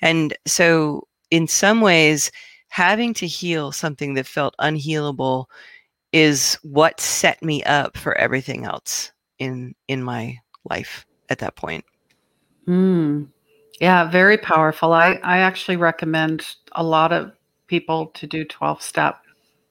[0.02, 2.30] And so, in some ways,
[2.68, 5.46] having to heal something that felt unhealable
[6.12, 11.84] is what set me up for everything else in in my life at that point.
[12.66, 13.28] Mm.
[13.80, 14.92] Yeah, very powerful.
[14.92, 17.32] I, I actually recommend a lot of
[17.68, 19.20] people to do 12 step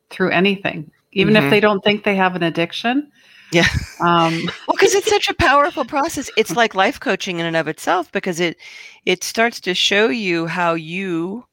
[0.10, 1.46] through anything, even mm-hmm.
[1.46, 3.12] if they don't think they have an addiction.
[3.52, 3.68] Yeah.
[4.00, 6.30] Um, well, because it's such a powerful process.
[6.38, 8.58] It's like life coaching in and of itself because it
[9.06, 11.46] it starts to show you how you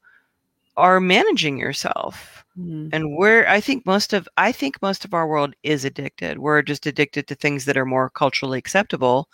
[0.76, 2.44] are managing yourself.
[2.58, 2.88] Mm-hmm.
[2.92, 6.38] And where I think most of I think most of our world is addicted.
[6.38, 9.28] We're just addicted to things that are more culturally acceptable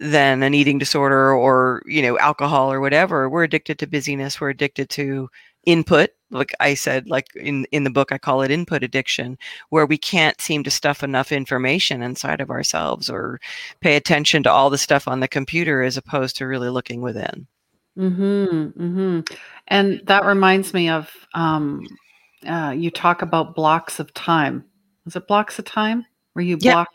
[0.00, 3.28] than an eating disorder or, you know, alcohol or whatever.
[3.28, 4.40] We're addicted to busyness.
[4.40, 5.28] We're addicted to
[5.66, 9.38] input like i said like in in the book i call it input addiction
[9.70, 13.40] where we can't seem to stuff enough information inside of ourselves or
[13.80, 17.46] pay attention to all the stuff on the computer as opposed to really looking within.
[17.96, 19.36] Mhm mhm
[19.68, 21.86] and that reminds me of um
[22.46, 24.66] uh, you talk about blocks of time.
[25.06, 26.04] Is it blocks of time?
[26.34, 26.88] Where you block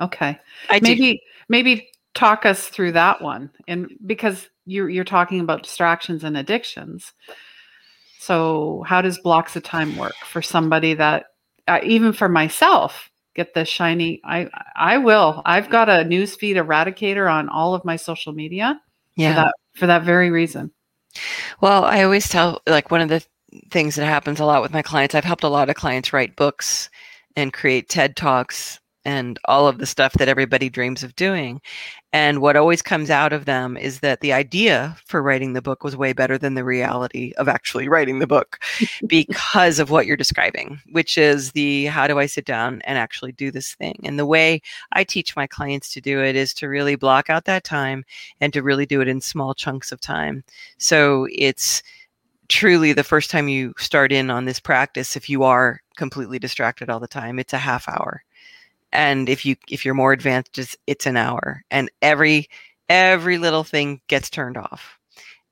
[0.00, 0.38] okay.
[0.70, 1.18] I maybe do.
[1.48, 7.12] maybe talk us through that one and because you're you're talking about distractions and addictions
[8.18, 11.26] so, how does blocks of time work for somebody that,
[11.68, 14.20] uh, even for myself, get the shiny?
[14.24, 15.42] I I will.
[15.44, 18.80] I've got a newsfeed eradicator on all of my social media.
[19.16, 19.30] Yeah.
[19.30, 20.72] For that, for that very reason.
[21.60, 23.24] Well, I always tell like one of the
[23.70, 25.14] things that happens a lot with my clients.
[25.14, 26.90] I've helped a lot of clients write books
[27.36, 31.60] and create TED talks and all of the stuff that everybody dreams of doing.
[32.12, 35.84] And what always comes out of them is that the idea for writing the book
[35.84, 38.58] was way better than the reality of actually writing the book
[39.06, 43.30] because of what you're describing, which is the how do I sit down and actually
[43.30, 44.00] do this thing?
[44.02, 47.44] And the way I teach my clients to do it is to really block out
[47.44, 48.04] that time
[48.40, 50.42] and to really do it in small chunks of time.
[50.78, 51.80] So it's
[52.48, 56.90] truly the first time you start in on this practice, if you are completely distracted
[56.90, 58.24] all the time, it's a half hour
[58.96, 62.48] and if you if you're more advanced it's, it's an hour and every
[62.88, 64.98] every little thing gets turned off.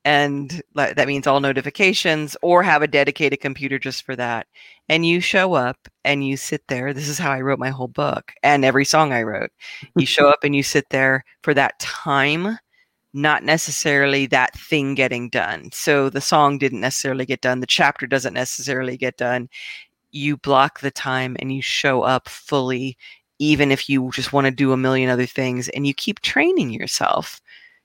[0.07, 4.46] And that means all notifications or have a dedicated computer just for that.
[4.90, 7.88] And you show up and you sit there this is how i wrote my whole
[7.88, 9.50] book and every song i wrote.
[9.96, 12.59] You show up and you sit there for that time
[13.16, 15.70] not necessarily that thing getting done.
[15.72, 19.48] So the song didn't necessarily get done the chapter doesn't necessarily get done.
[20.11, 22.96] You block the time and you show up fully
[23.38, 26.70] even if you just want to do a million other things and you keep training
[26.70, 27.40] yourself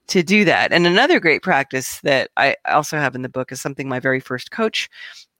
[0.08, 0.74] to do that.
[0.74, 4.20] And another great practice that I also have in the book is something my very
[4.20, 4.90] first coach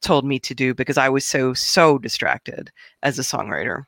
[0.02, 2.72] told me to do because I was so, so distracted
[3.04, 3.84] as a songwriter.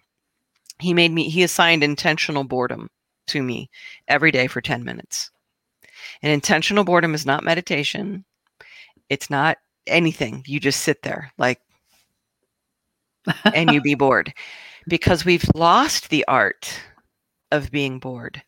[0.80, 2.90] He made me, he assigned intentional boredom
[3.28, 3.70] to me
[4.08, 5.32] every day for 10 minutes.
[6.24, 8.26] And intentional boredom is not meditation.
[9.10, 9.58] It's not
[9.88, 10.44] anything.
[10.48, 11.60] You just sit there like
[13.54, 14.34] and you be bored
[14.92, 16.78] because we've lost the art
[17.50, 18.44] of being bored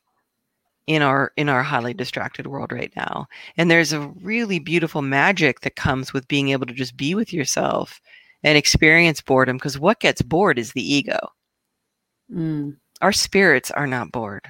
[0.88, 3.25] in our in our highly distracted world right now
[3.56, 7.32] and there's a really beautiful magic that comes with being able to just be with
[7.32, 8.01] yourself
[8.43, 11.17] and experience boredom because what gets bored is the ego
[12.32, 14.45] Mm, our spirits are not bored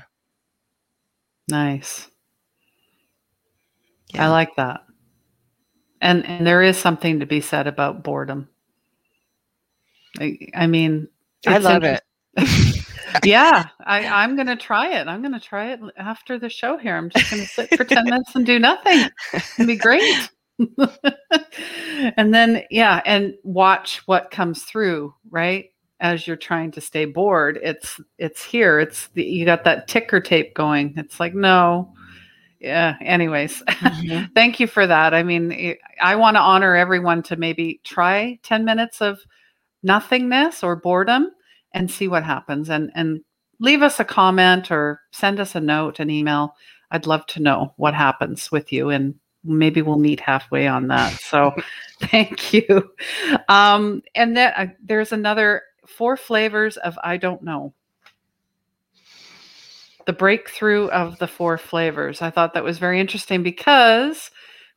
[1.49, 2.07] nice.
[4.13, 4.25] Yeah.
[4.25, 4.81] I like that.
[6.01, 8.47] And and there is something to be said about boredom.
[10.19, 11.07] I, I mean,
[11.47, 12.01] i love it
[13.23, 15.07] yeah, I, I'm going to try it.
[15.07, 16.95] I'm going to try it after the show here.
[16.95, 19.07] I'm just going to sit for 10 minutes and do nothing.
[19.33, 20.29] It'd be great.
[22.17, 25.69] and then, yeah, and watch what comes through, right?
[25.99, 28.79] As you're trying to stay bored, it's it's here.
[28.79, 30.95] It's the, you got that ticker tape going.
[30.97, 31.93] It's like no,
[32.59, 32.97] yeah.
[32.99, 34.29] Anyways, Mhm.
[34.35, 35.13] thank you for that.
[35.13, 39.19] I mean, I want to honor everyone to maybe try 10 minutes of
[39.83, 41.29] nothingness or boredom
[41.73, 42.69] and see what happens.
[42.69, 43.21] And and
[43.59, 46.55] leave us a comment or send us a note an email.
[46.91, 51.13] I'd love to know what happens with you and maybe we'll meet halfway on that.
[51.19, 51.53] So
[52.01, 52.89] thank you.
[53.49, 57.73] Um and then uh, there's another four flavors of i don't know.
[60.05, 62.21] The breakthrough of the four flavors.
[62.21, 64.31] I thought that was very interesting because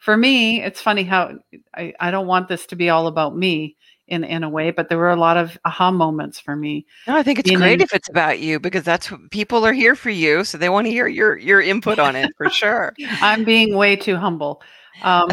[0.07, 1.33] for me it's funny how
[1.75, 4.89] i, I don't want this to be all about me in in a way but
[4.89, 7.93] there were a lot of aha moments for me no i think it's great if
[7.93, 10.93] it's about you because that's what people are here for you so they want to
[10.93, 14.63] hear your your input on it for sure I'm being way too humble.
[15.03, 15.29] Um,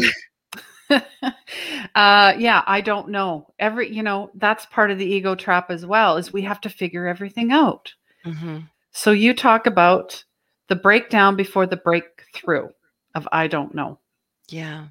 [0.90, 3.46] uh, yeah, I don't know.
[3.58, 6.16] Every, you know, that's part of the ego trap as well.
[6.16, 7.92] Is we have to figure everything out.
[8.24, 8.58] hmm
[8.92, 10.24] So you talk about
[10.68, 12.68] the breakdown before the breakthrough
[13.14, 13.98] of I don't know.
[14.48, 14.88] Yeah,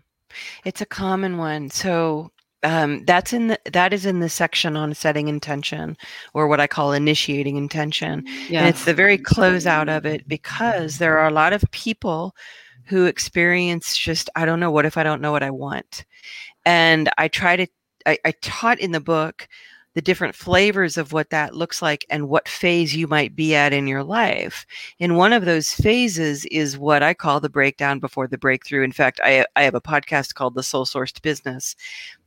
[0.66, 1.70] it's a common one.
[1.70, 2.32] So
[2.64, 5.98] um, that's in the that is in the section on setting intention,
[6.34, 8.24] or what I call initiating intention.
[8.50, 12.36] Yeah, And it's the very closeout of it because there are a lot of people
[12.86, 16.06] who experience just I don't know what if I don't know what I want,
[16.66, 17.68] and I try to
[18.06, 19.48] I, I taught in the book
[19.94, 23.74] the different flavors of what that looks like and what phase you might be at
[23.74, 24.66] in your life.
[25.00, 28.84] And one of those phases is what I call the breakdown before the breakthrough.
[28.84, 31.76] In fact, I, I have a podcast called The Soul Sourced Business.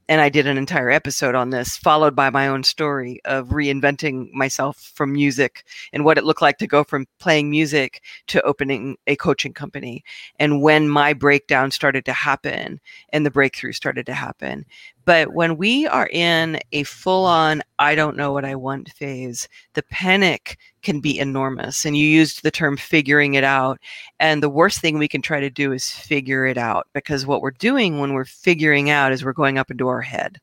[0.09, 4.31] And I did an entire episode on this, followed by my own story of reinventing
[4.33, 8.98] myself from music and what it looked like to go from playing music to opening
[9.09, 10.05] a coaching company.
[10.38, 14.64] And when my breakdown started to happen and the breakthrough started to happen.
[15.06, 19.48] But when we are in a full on, I don't know what I want phase,
[19.74, 21.84] the panic can be enormous.
[21.84, 23.78] And you used the term figuring it out.
[24.20, 27.40] And the worst thing we can try to do is figure it out because what
[27.40, 30.40] we're doing when we're figuring out is we're going up into our head.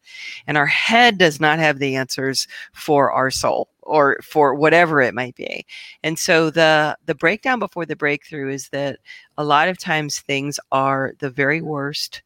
[0.47, 5.13] And our head does not have the answers for our soul or for whatever it
[5.13, 5.65] might be.
[6.03, 8.99] And so the the breakdown before the breakthrough is that
[9.37, 12.21] a lot of times things are the very worst,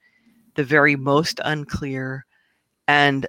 [0.54, 2.26] the very most unclear,
[2.88, 3.28] and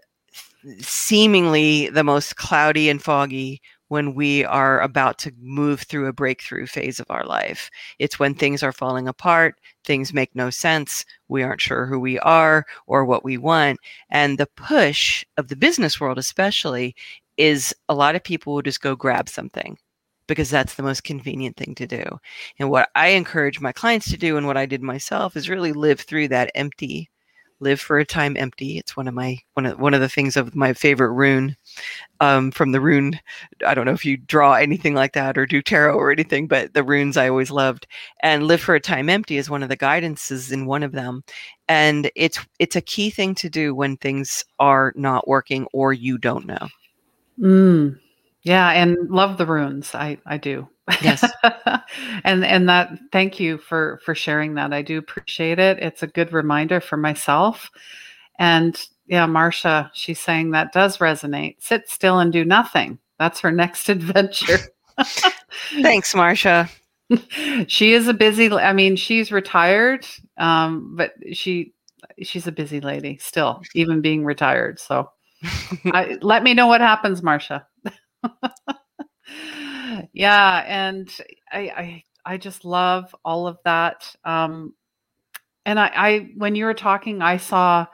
[0.80, 6.66] seemingly the most cloudy and foggy when we are about to move through a breakthrough
[6.66, 7.70] phase of our life.
[7.98, 12.18] It's when things are falling apart, things make no sense, we aren't sure who we
[12.20, 13.78] are or what we want.
[14.10, 16.94] And the push of the business world, especially,
[17.38, 19.78] is a lot of people will just go grab something
[20.26, 22.04] because that's the most convenient thing to do.
[22.58, 25.72] And what I encourage my clients to do and what I did myself is really
[25.72, 27.08] live through that empty
[27.60, 28.78] live for a time empty.
[28.78, 31.56] It's one of my one of one of the things of my favorite rune
[32.20, 33.18] um, from the rune
[33.64, 36.74] i don't know if you draw anything like that or do tarot or anything but
[36.74, 37.86] the runes i always loved.
[38.22, 41.22] And live for a time empty is one of the guidances in one of them.
[41.68, 46.18] And it's it's a key thing to do when things are not working or you
[46.18, 46.68] don't know.
[47.38, 47.98] Mm,
[48.42, 49.94] yeah, and love the runes.
[49.94, 50.68] I I do.
[51.02, 51.24] Yes.
[52.24, 54.72] and and that thank you for for sharing that.
[54.72, 55.78] I do appreciate it.
[55.78, 57.70] It's a good reminder for myself.
[58.38, 61.56] And yeah, Marcia, she's saying that does resonate.
[61.60, 62.98] Sit still and do nothing.
[63.18, 64.58] That's her next adventure.
[65.82, 66.68] thanks marcia
[67.66, 71.72] she is a busy I mean, she's retired, um, but she
[72.22, 74.78] she's a busy lady still, even being retired.
[74.78, 75.10] So
[75.86, 77.66] I, let me know what happens, Marcia.
[80.18, 81.10] Yeah, and
[81.50, 82.04] I, I
[82.34, 84.14] I just love all of that.
[84.24, 84.74] Um,
[85.64, 87.86] and I, I when you were talking, I saw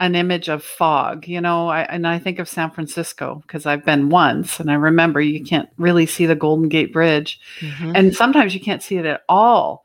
[0.00, 1.26] an image of fog.
[1.28, 4.74] You know, I, and I think of San Francisco because I've been once, and I
[4.74, 7.92] remember you can't really see the Golden Gate Bridge, Mhm.
[7.96, 9.84] and sometimes you can't see it at all.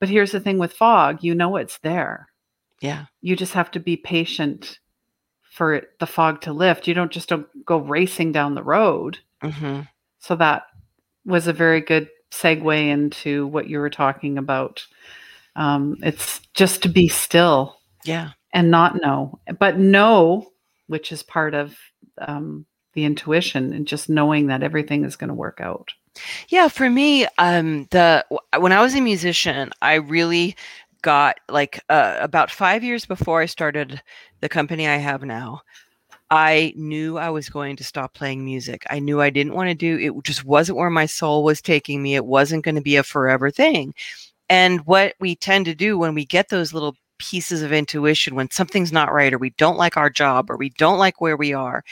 [0.00, 2.28] But here's the thing with fog, you know it's there.
[2.80, 3.06] Yeah.
[3.20, 4.78] You just have to be patient
[5.42, 6.86] for it, the fog to lift.
[6.86, 9.18] You don't just don't go racing down the road.
[9.42, 9.80] hmm
[10.20, 10.67] So that
[11.28, 14.84] was a very good segue into what you were talking about.
[15.56, 18.30] Um, it's just to be still Yeah.
[18.52, 20.50] and not know, but know,
[20.86, 21.76] which is part of
[22.18, 22.64] um,
[22.94, 25.92] the intuition and just knowing that everything is going to work out.
[26.48, 28.24] Yeah, for me, um, the
[28.58, 30.56] when I was a musician, I really
[31.02, 34.02] got like uh, about five years before I started
[34.40, 35.62] the company I have now.
[36.30, 38.84] I knew I was going to stop playing music.
[38.90, 40.24] I knew I didn't want to do it.
[40.24, 42.14] Just wasn't where my soul was taking me.
[42.16, 43.94] It wasn't going to be a forever thing.
[44.50, 48.50] And what we tend to do when we get those little pieces of intuition, when
[48.50, 51.52] something's not right, or we don't like our job, or we don't like where we
[51.54, 51.84] are,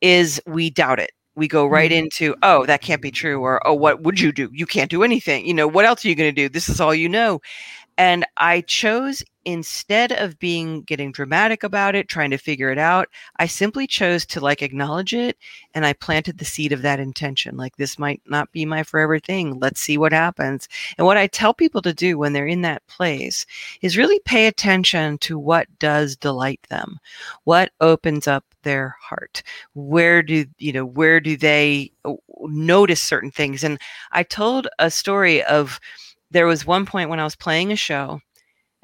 [0.00, 1.96] is we doubt it we go right Mhm.
[1.96, 5.02] into oh that can't be true or oh what would you do you can't do
[5.02, 7.40] anything you know what else are you going to do this is all you know
[7.98, 13.08] and i chose instead of being getting dramatic about it trying to figure it out
[13.36, 15.36] i simply chose to like acknowledge it
[15.74, 19.18] and i planted the seed of that intention like this might not be my forever
[19.18, 19.58] thing.
[19.58, 20.68] Let's see what happens.
[20.98, 23.46] And what i tell people to do when they're in that place
[23.82, 26.98] is really pay attention to what does delight them
[27.44, 29.42] what opens up their heart
[29.74, 32.14] where do you know where do they uh,
[32.46, 33.64] notice certain things.
[33.64, 33.78] And
[34.12, 35.80] i told a story of
[36.30, 38.20] there was one point when i was playing a show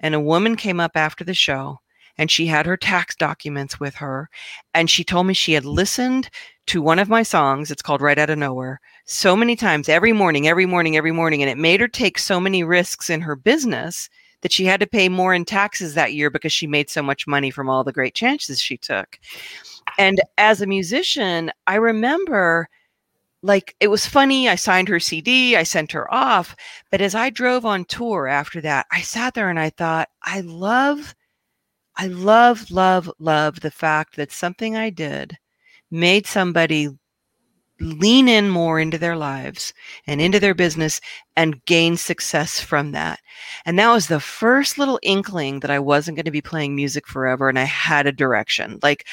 [0.00, 1.78] and a woman came up after the show
[2.18, 4.28] and she had her tax documents with her
[4.74, 6.28] and she told me she had listened
[6.66, 10.12] to one of my songs it's called right out of nowhere so many times every
[10.12, 13.36] morning every morning every morning and it made her take so many risks in her
[13.36, 14.08] business
[14.42, 17.26] that she had to pay more in taxes that year because she made so much
[17.26, 19.18] money from all the great chances she took.
[19.98, 22.68] And as a musician i remember
[23.42, 26.54] like it was funny i signed her cd i sent her off
[26.90, 30.40] but as i drove on tour after that i sat there and i thought i
[30.40, 31.14] love
[31.96, 35.36] i love love love the fact that something i did
[35.90, 36.88] made somebody
[37.80, 39.72] lean in more into their lives
[40.06, 41.00] and into their business
[41.36, 43.18] and gain success from that.
[43.64, 47.06] And that was the first little inkling that i wasn't going to be playing music
[47.06, 48.78] forever and i had a direction.
[48.82, 49.06] Like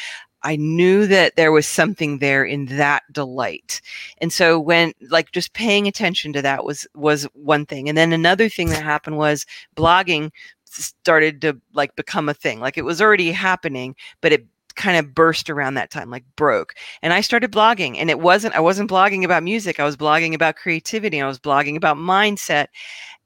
[0.44, 3.82] I knew that there was something there in that delight.
[4.20, 7.90] And so when like just paying attention to that was was one thing.
[7.90, 10.32] And then another thing that happened was blogging
[10.66, 12.60] started to like become a thing.
[12.60, 16.76] Like it was already happening, but it kind of burst around that time like broke
[17.02, 20.36] and i started blogging and it wasn't i wasn't blogging about music i was blogging
[20.36, 22.68] about creativity i was blogging about mindset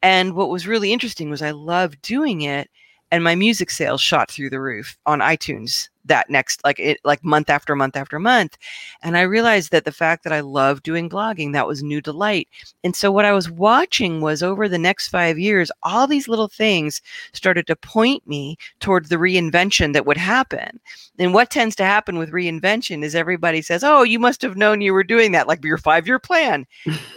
[0.02, 2.70] and what was really interesting was i loved doing it
[3.12, 7.24] and my music sales shot through the roof on iTunes that next like it like
[7.24, 8.58] month after month after month.
[9.04, 12.48] And i realized that the fact that i love doing blogging that was new delight
[12.84, 16.48] and so what i was watching was over the next 5 years all these little
[16.48, 17.02] things
[17.34, 20.80] started to point me towards the reinvention that would happen.
[21.20, 24.82] And what tends to happen with reinvention is everybody says oh you must have known
[24.82, 26.66] you were doing that like your 5 year plan.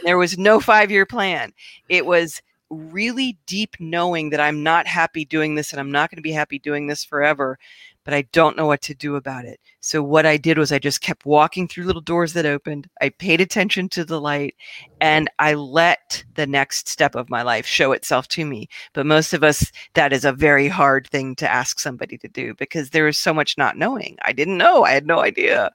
[0.04, 1.52] There was no 5 year plan.
[1.88, 2.42] It was
[2.74, 6.32] really deep knowing that I'm not happy doing this and I'm not going to be
[6.32, 7.58] happy doing this forever,
[8.04, 9.60] but I don't know what to do about it.
[9.80, 12.88] So what I did was I just kept walking through little doors that opened.
[13.00, 14.54] I paid attention to the light
[15.00, 18.68] and I let the next step of my life show itself to me.
[18.92, 22.54] But most of us that is a very hard thing to ask somebody to do
[22.54, 24.16] because there is so much not knowing.
[24.22, 24.84] I didn't know.
[24.84, 25.72] I had no idea.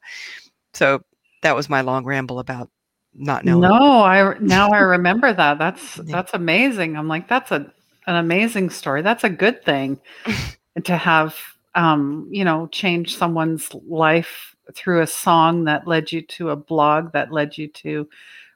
[0.74, 1.02] So
[1.42, 2.70] that was my long ramble about
[3.16, 3.62] not knowing.
[3.62, 5.58] No, I now I remember that.
[5.58, 6.18] That's Yeah.
[6.18, 6.98] that's amazing.
[6.98, 7.72] I'm like, that's a
[8.08, 9.02] an amazing story.
[9.02, 10.00] That's a good thing
[10.84, 11.36] to have
[11.76, 17.12] um, you know, change someone's life through a song that led you to a blog
[17.14, 18.08] that led you to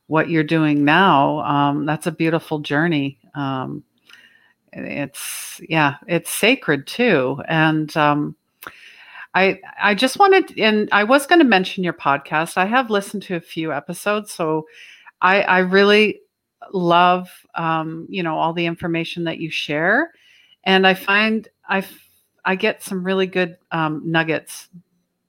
[0.07, 1.39] what you're doing now.
[1.39, 3.19] Um, that's a beautiful journey.
[3.35, 3.83] Um,
[4.71, 7.41] it's yeah, it's sacred too.
[7.47, 8.35] And um,
[9.36, 12.57] I I just wanted, and I was going to mention your podcast.
[12.57, 14.67] I have listened to a few episodes, so
[15.21, 16.21] I I really
[16.71, 20.11] love um, you know all the information that you share,
[20.63, 21.84] and I find I
[22.45, 24.69] I get some really good um, nuggets,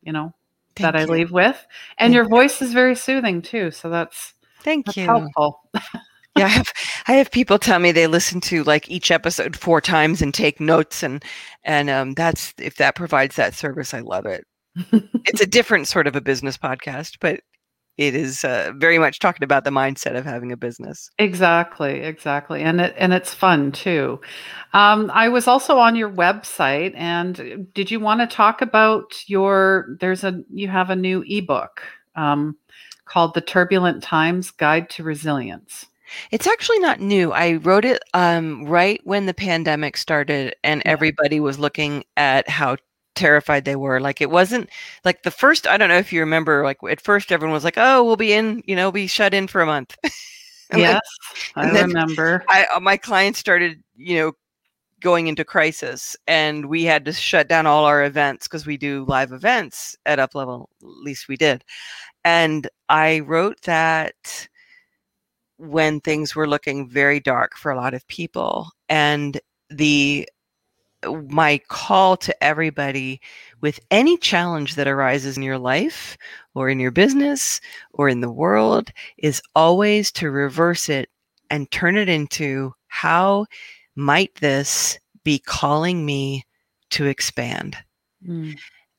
[0.03, 0.35] you know,
[0.77, 1.67] that I leave with,
[1.99, 2.31] and Thank your you.
[2.31, 3.71] voice is very soothing too.
[3.71, 5.07] So that's Thank that's you.
[5.07, 5.61] helpful.
[6.37, 6.73] yeah, I have
[7.09, 10.61] I have people tell me they listen to like each episode four times and take
[10.61, 11.25] notes and
[11.65, 14.45] and um that's if that provides that service, I love it.
[15.27, 17.41] It's a different sort of a business podcast, but
[17.97, 21.11] it is uh, very much talking about the mindset of having a business.
[21.19, 24.21] Exactly, exactly, and it and it's fun too.
[24.73, 29.97] Um, I was also on your website, and did you want to talk about your?
[30.01, 31.83] There's a you have a new ebook
[32.17, 32.57] um,
[33.05, 35.87] called "The Turbulent Times Guide to Resilience."
[36.31, 37.33] It's actually not new.
[37.33, 40.93] I wrote it um, right when the pandemic started, and Yeah.
[40.93, 42.77] everybody was looking at how
[43.15, 44.01] terrified they were.
[44.01, 44.69] Like it wasn't
[45.05, 45.67] like the first.
[45.67, 46.65] I don't know if you remember.
[46.65, 48.63] Like at first, everyone was like, "Oh, we'll be in.
[48.67, 49.97] You know, be shut in for a month."
[50.75, 51.01] Yes,
[51.55, 52.43] I remember.
[52.49, 54.33] I uh, my clients started, you know,
[55.01, 59.05] going into crisis, and we had to shut down all our events because we do
[59.07, 60.67] live events at Uplevel.
[60.83, 61.63] At least we did.
[62.25, 64.49] And I wrote that
[65.59, 69.41] when things were looking very dark for a lot of people, and
[69.71, 70.29] the
[71.31, 73.21] my call to everybody
[73.61, 76.17] with any challenge that arises in your life
[76.55, 77.61] or in your business
[77.93, 81.09] or in the world is always to reverse it
[81.51, 83.45] and turn it into how
[83.97, 86.45] might this be calling me
[86.91, 87.77] to expand
[88.27, 88.57] Mm.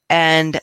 [0.10, 0.60] and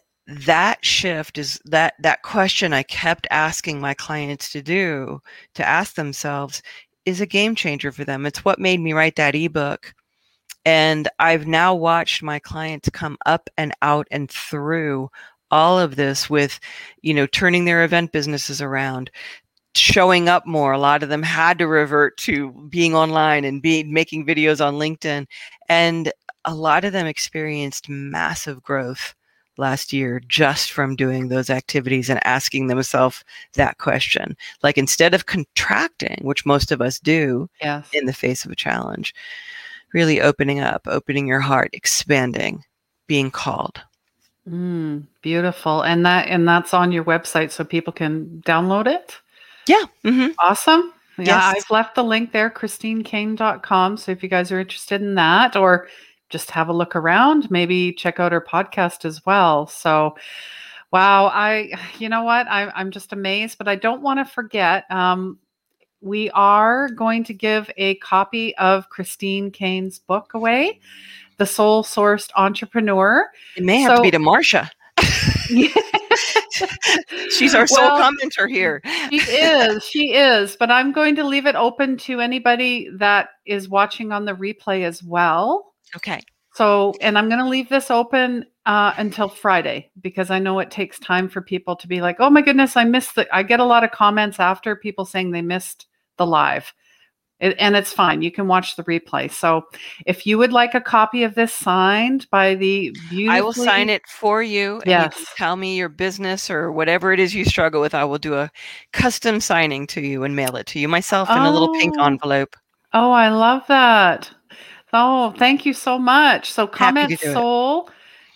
[0.46, 5.20] that shift is that that question i kept asking my clients to do
[5.54, 6.62] to ask themselves
[7.04, 8.26] is a game changer for them.
[8.26, 9.94] It's what made me write that ebook.
[10.64, 15.10] And i've now watched my clients come up and out and through
[15.50, 16.60] all of this with
[17.02, 19.10] you know turning their event businesses around
[19.74, 20.72] showing up more.
[20.72, 24.74] A lot of them had to revert to being online and being making videos on
[24.74, 25.26] linkedin.
[25.68, 26.12] And
[26.44, 29.14] a lot of them experienced massive growth
[29.58, 33.24] last year just from doing those activities and asking themselves
[33.54, 34.36] that question.
[34.62, 37.88] Like instead of contracting, which most of us do Yes.
[37.92, 39.14] in the face of a challenge,
[39.92, 42.64] really opening up, opening your heart, expanding,
[43.06, 43.80] being called.
[44.48, 45.82] Mm, beautiful.
[45.82, 49.18] And that and that's on your website so people can download it.
[49.68, 49.84] Yeah.
[50.02, 50.92] hmm Awesome.
[51.18, 51.54] Yeah, Yes.
[51.58, 53.96] I've left the link there, christinekane.com.
[53.98, 55.88] So if you guys are interested in that or
[56.32, 59.66] just have a look around, maybe check out our podcast as well.
[59.68, 60.16] So
[60.90, 62.48] wow, I you know what?
[62.48, 64.90] I, I'm just amazed, but I don't want to forget.
[64.90, 65.38] Um,
[66.00, 70.80] we are going to give a copy of Christine Kane's book away,
[71.36, 73.28] The Soul Sourced Entrepreneur.
[73.56, 74.68] It may have to be to Marcia.
[77.30, 78.82] She's our sole Well, commenter here.
[79.10, 83.68] she is she is but i'm going to leave it open to anybody that is
[83.68, 86.20] watching on the replay as well Okay.
[86.54, 90.70] so and i'm going to leave this open uh, until friday because i know it
[90.70, 93.60] takes time for people to be like oh my goodness i missed the i get
[93.60, 95.86] a lot of comments after people saying they missed
[96.18, 96.72] the live
[97.40, 99.64] It- and it's fine you can watch the replay so
[100.06, 102.92] if you would like a copy of this signed by the
[103.28, 104.76] I will sign it for you.
[104.80, 105.26] And you Yes.
[105.36, 107.94] tell me your business or whatever it is you struggle with.
[107.94, 108.50] I will do a
[108.92, 112.04] custom signing to you and mail it to you myself in a little pink Oh.
[112.06, 112.56] envelope.
[112.92, 114.30] Oh, I love that.
[114.92, 116.52] Oh, thank you so much.
[116.52, 117.32] So Happy comment to do it.
[117.32, 117.90] soul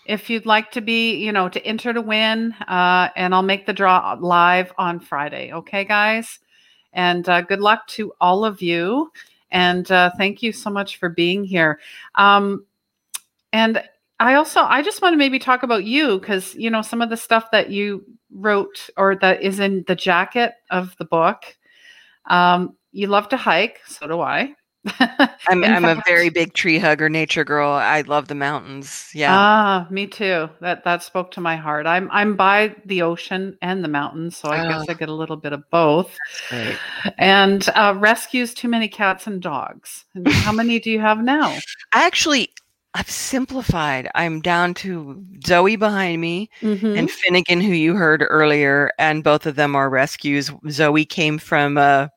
[0.06, 2.52] if you'd like to be, you know, to enter to win.
[2.66, 5.52] Uh, and I'll make the draw live on Friday.
[5.52, 6.38] Okay, guys.
[6.92, 9.12] And uh, good luck to all of you.
[9.50, 11.78] And uh, thank you so much for being here.
[12.14, 12.64] Um,
[13.52, 13.82] and
[14.18, 17.10] I also, I just want to maybe talk about you because, you know, some of
[17.10, 21.42] the stuff that you wrote or that is in the jacket of the book.
[22.26, 24.54] Um, you love to hike, so do I.
[25.48, 27.70] I'm, I'm a very big tree hugger, nature girl.
[27.70, 29.10] I love the mountains.
[29.14, 29.34] Yeah.
[29.36, 30.48] Ah, me too.
[30.60, 31.86] That that spoke to my heart.
[31.86, 34.92] I'm I'm by the ocean and the mountains, so I guess Oh.
[34.92, 36.16] I get a little bit of both.
[37.18, 40.04] And uh, rescues too many cats and dogs.
[40.14, 41.50] And how many do you have now?
[41.92, 42.50] I actually,
[42.94, 44.08] I've simplified.
[44.14, 46.98] I'm down to Zoe behind me Mhm.
[46.98, 50.50] and Finnegan, who you heard earlier, and both of them are rescues.
[50.70, 52.10] Zoe came from a,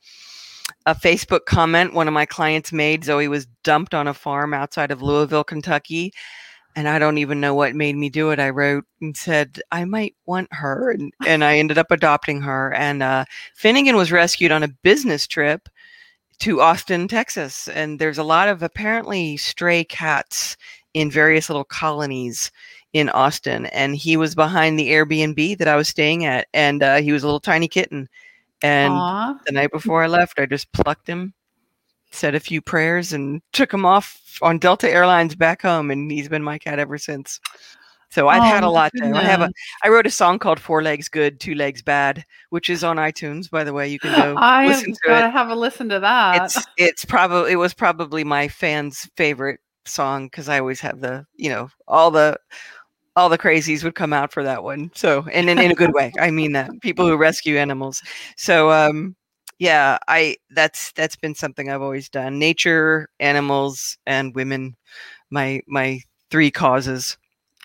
[0.90, 3.04] a Facebook comment one of my clients made.
[3.04, 6.12] Zoe was dumped on a farm outside of Louisville, Kentucky.
[6.76, 8.40] And I don't even know what made me do it.
[8.40, 10.92] I wrote and said, I might want her.
[10.92, 12.74] And, and I ended up adopting her.
[12.74, 13.26] And uh,
[13.56, 15.70] Finnegan was rescued on a business trip
[16.40, 17.68] to Austin, Texas.
[17.68, 20.58] And there's a lot of apparently stray cats
[20.94, 22.52] in various little colonies
[22.94, 23.68] in Austin.
[23.68, 26.48] And he was behind the Airbnb that I was staying at.
[26.54, 28.10] And uh, he was a little tiny kitten.
[28.62, 29.36] And Aw.
[29.46, 31.34] the night before I left, I just plucked him,
[32.12, 35.92] said a few prayers, and took him off on Delta Airlines back home.
[35.92, 37.40] And he's been my cat ever since.
[38.12, 38.92] So I've oh had Oh, a lot.
[39.02, 39.52] I have a.
[39.84, 43.50] I wrote a song called Four Legs Good, Two Legs Bad, which is on iTunes,
[43.50, 43.88] by the way.
[43.88, 45.32] You can go I have listen to to it.
[45.32, 46.44] have a listen to that.
[46.46, 51.26] It's it's probably it was probably my fans' favorite song because I always have the
[51.36, 52.40] you know all the
[53.16, 54.92] all the crazies would come out for that one.
[54.96, 56.14] So and in, in a good way.
[56.20, 58.02] I mean that people who rescue animals.
[58.38, 59.16] So um
[59.60, 62.40] yeah, I that's that's been something I've always done.
[62.40, 64.76] Nature, animals, and women.
[65.30, 66.02] My my
[66.32, 67.18] three causes.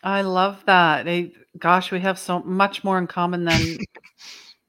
[0.02, 1.06] I love that.
[1.06, 1.28] Eh,
[1.58, 3.78] gosh, we have so much more in common than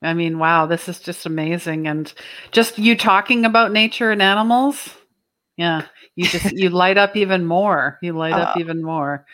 [0.01, 1.87] I mean, wow, this is just amazing.
[1.87, 2.13] And
[2.51, 4.89] just you talking about nature and animals,
[5.57, 7.97] yeah, you just you light up even more.
[8.01, 8.59] You light up Oh.
[8.59, 9.25] even more.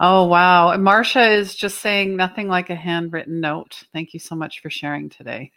[0.00, 0.70] Oh wow.
[0.70, 3.82] And Marcia is just saying nothing like a handwritten note.
[3.92, 5.50] Thank you so much for sharing today.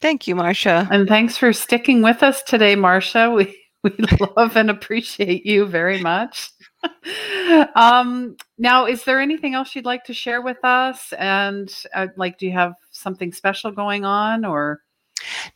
[0.00, 0.88] Thank you, Marcia.
[0.90, 3.30] And thanks for sticking with us today, Marcia.
[3.36, 4.04] We we
[4.36, 6.50] love and appreciate you very much.
[7.74, 11.12] um, now, is there anything else you'd like to share with us?
[11.18, 14.82] And uh, like, do you have something special going on, or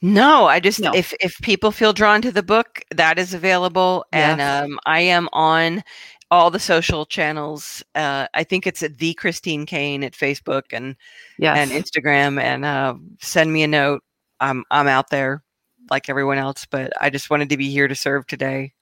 [0.02, 0.92] No, I just No.
[0.92, 5.28] if if people feel drawn to the book, that is available, and um, I am
[5.32, 5.84] on
[6.30, 7.84] all the social channels.
[7.94, 10.96] Uh, I think it's at the Christine Kane at Facebook and
[11.38, 11.56] yes?
[11.56, 14.02] and Instagram, and uh, send me a note.
[14.40, 15.42] I'm I'm out there
[15.90, 18.72] like everyone else, but I just wanted to be here to serve today.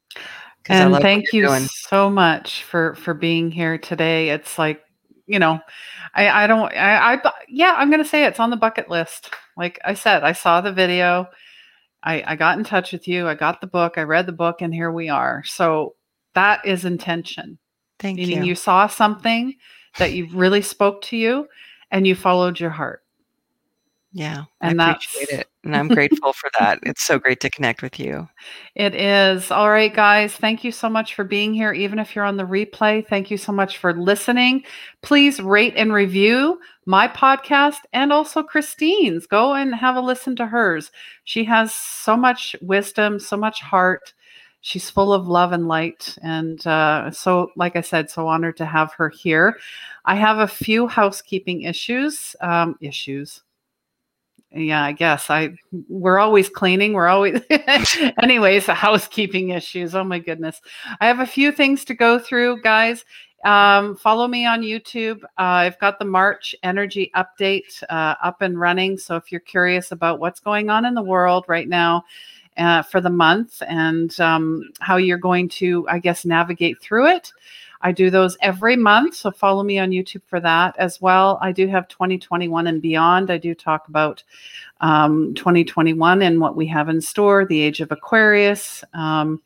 [0.67, 1.69] And thank you're doing.
[1.69, 4.31] so much for for being here today.
[4.31, 4.83] It's like
[5.27, 5.61] you know,
[6.15, 9.31] I I don't I, I yeah I'm gonna say it's on the bucket list.
[9.57, 11.29] Like I said, I saw the video.
[12.07, 13.27] I, I got in touch with you.
[13.27, 13.95] I got the book.
[13.97, 15.43] I read the book, and here we are.
[15.47, 15.95] So
[16.35, 17.59] that is intention.
[17.99, 18.37] Thank Meaning you.
[18.37, 19.55] Meaning you saw something
[19.99, 21.47] that you really spoke to you,
[21.91, 23.05] and you followed your heart.
[24.17, 26.79] Yeah, And I appreciate it, and I'm grateful for that.
[26.85, 28.29] It's so great to connect with you.
[28.77, 29.51] It is.
[29.51, 30.37] All right, guys.
[30.37, 31.73] Thank you so much for being here.
[31.73, 34.63] Even if you're on the replay, thank you so much for listening.
[35.03, 39.27] Please rate and review my podcast and also Christine's.
[39.27, 40.93] Go and have a listen to hers.
[41.25, 44.15] She has so much wisdom, so much heart.
[44.65, 46.17] She's full of love and light.
[46.23, 49.59] And uh, so, like I said, so honored to have her here.
[50.07, 52.35] I have a few housekeeping issues.
[52.41, 53.43] Um, issues
[54.55, 55.51] yeah i guess i
[55.89, 57.41] we're always cleaning we're always
[58.23, 60.61] anyways the housekeeping issues oh my goodness
[61.01, 63.05] i have a few things to go through guys
[63.45, 68.59] um, follow me on youtube uh, i've got the march energy update uh, up and
[68.59, 72.05] running so if you're curious about what's going on in the world right now
[72.57, 77.33] uh, for the month and um, how you're going to i guess navigate through it
[77.85, 81.39] I do those every month, so follow me on YouTube for that as well.
[81.43, 83.31] I do have 2021 and beyond.
[83.31, 84.25] I do talk about
[84.81, 89.43] um, 2021 and what we have in store, the age of Aquarius, um,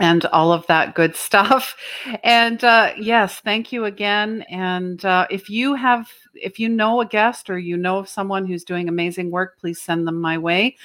[0.00, 1.76] and all of that good stuff.
[2.24, 4.42] And uh, yes, thank you again.
[4.50, 8.44] And uh, if you have, if you know a guest or you know of someone
[8.44, 10.76] who's doing amazing work, please send them my way.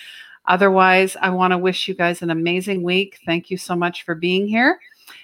[0.47, 3.19] Otherwise, I want to wish you guys an amazing week.
[3.25, 4.79] Thank you so much for being here.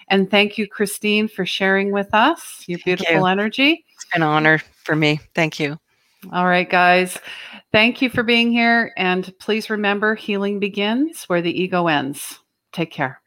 [0.10, 3.26] And thank you, Christine, for sharing with us your beautiful you.
[3.26, 3.86] energy.
[3.94, 5.20] It's an honor for me.
[5.34, 5.80] Thank you.
[6.32, 7.18] All right, guys.
[7.72, 8.92] Thank you for being here.
[8.98, 12.40] And please remember healing begins where the ego ends.
[12.72, 13.22] Take care.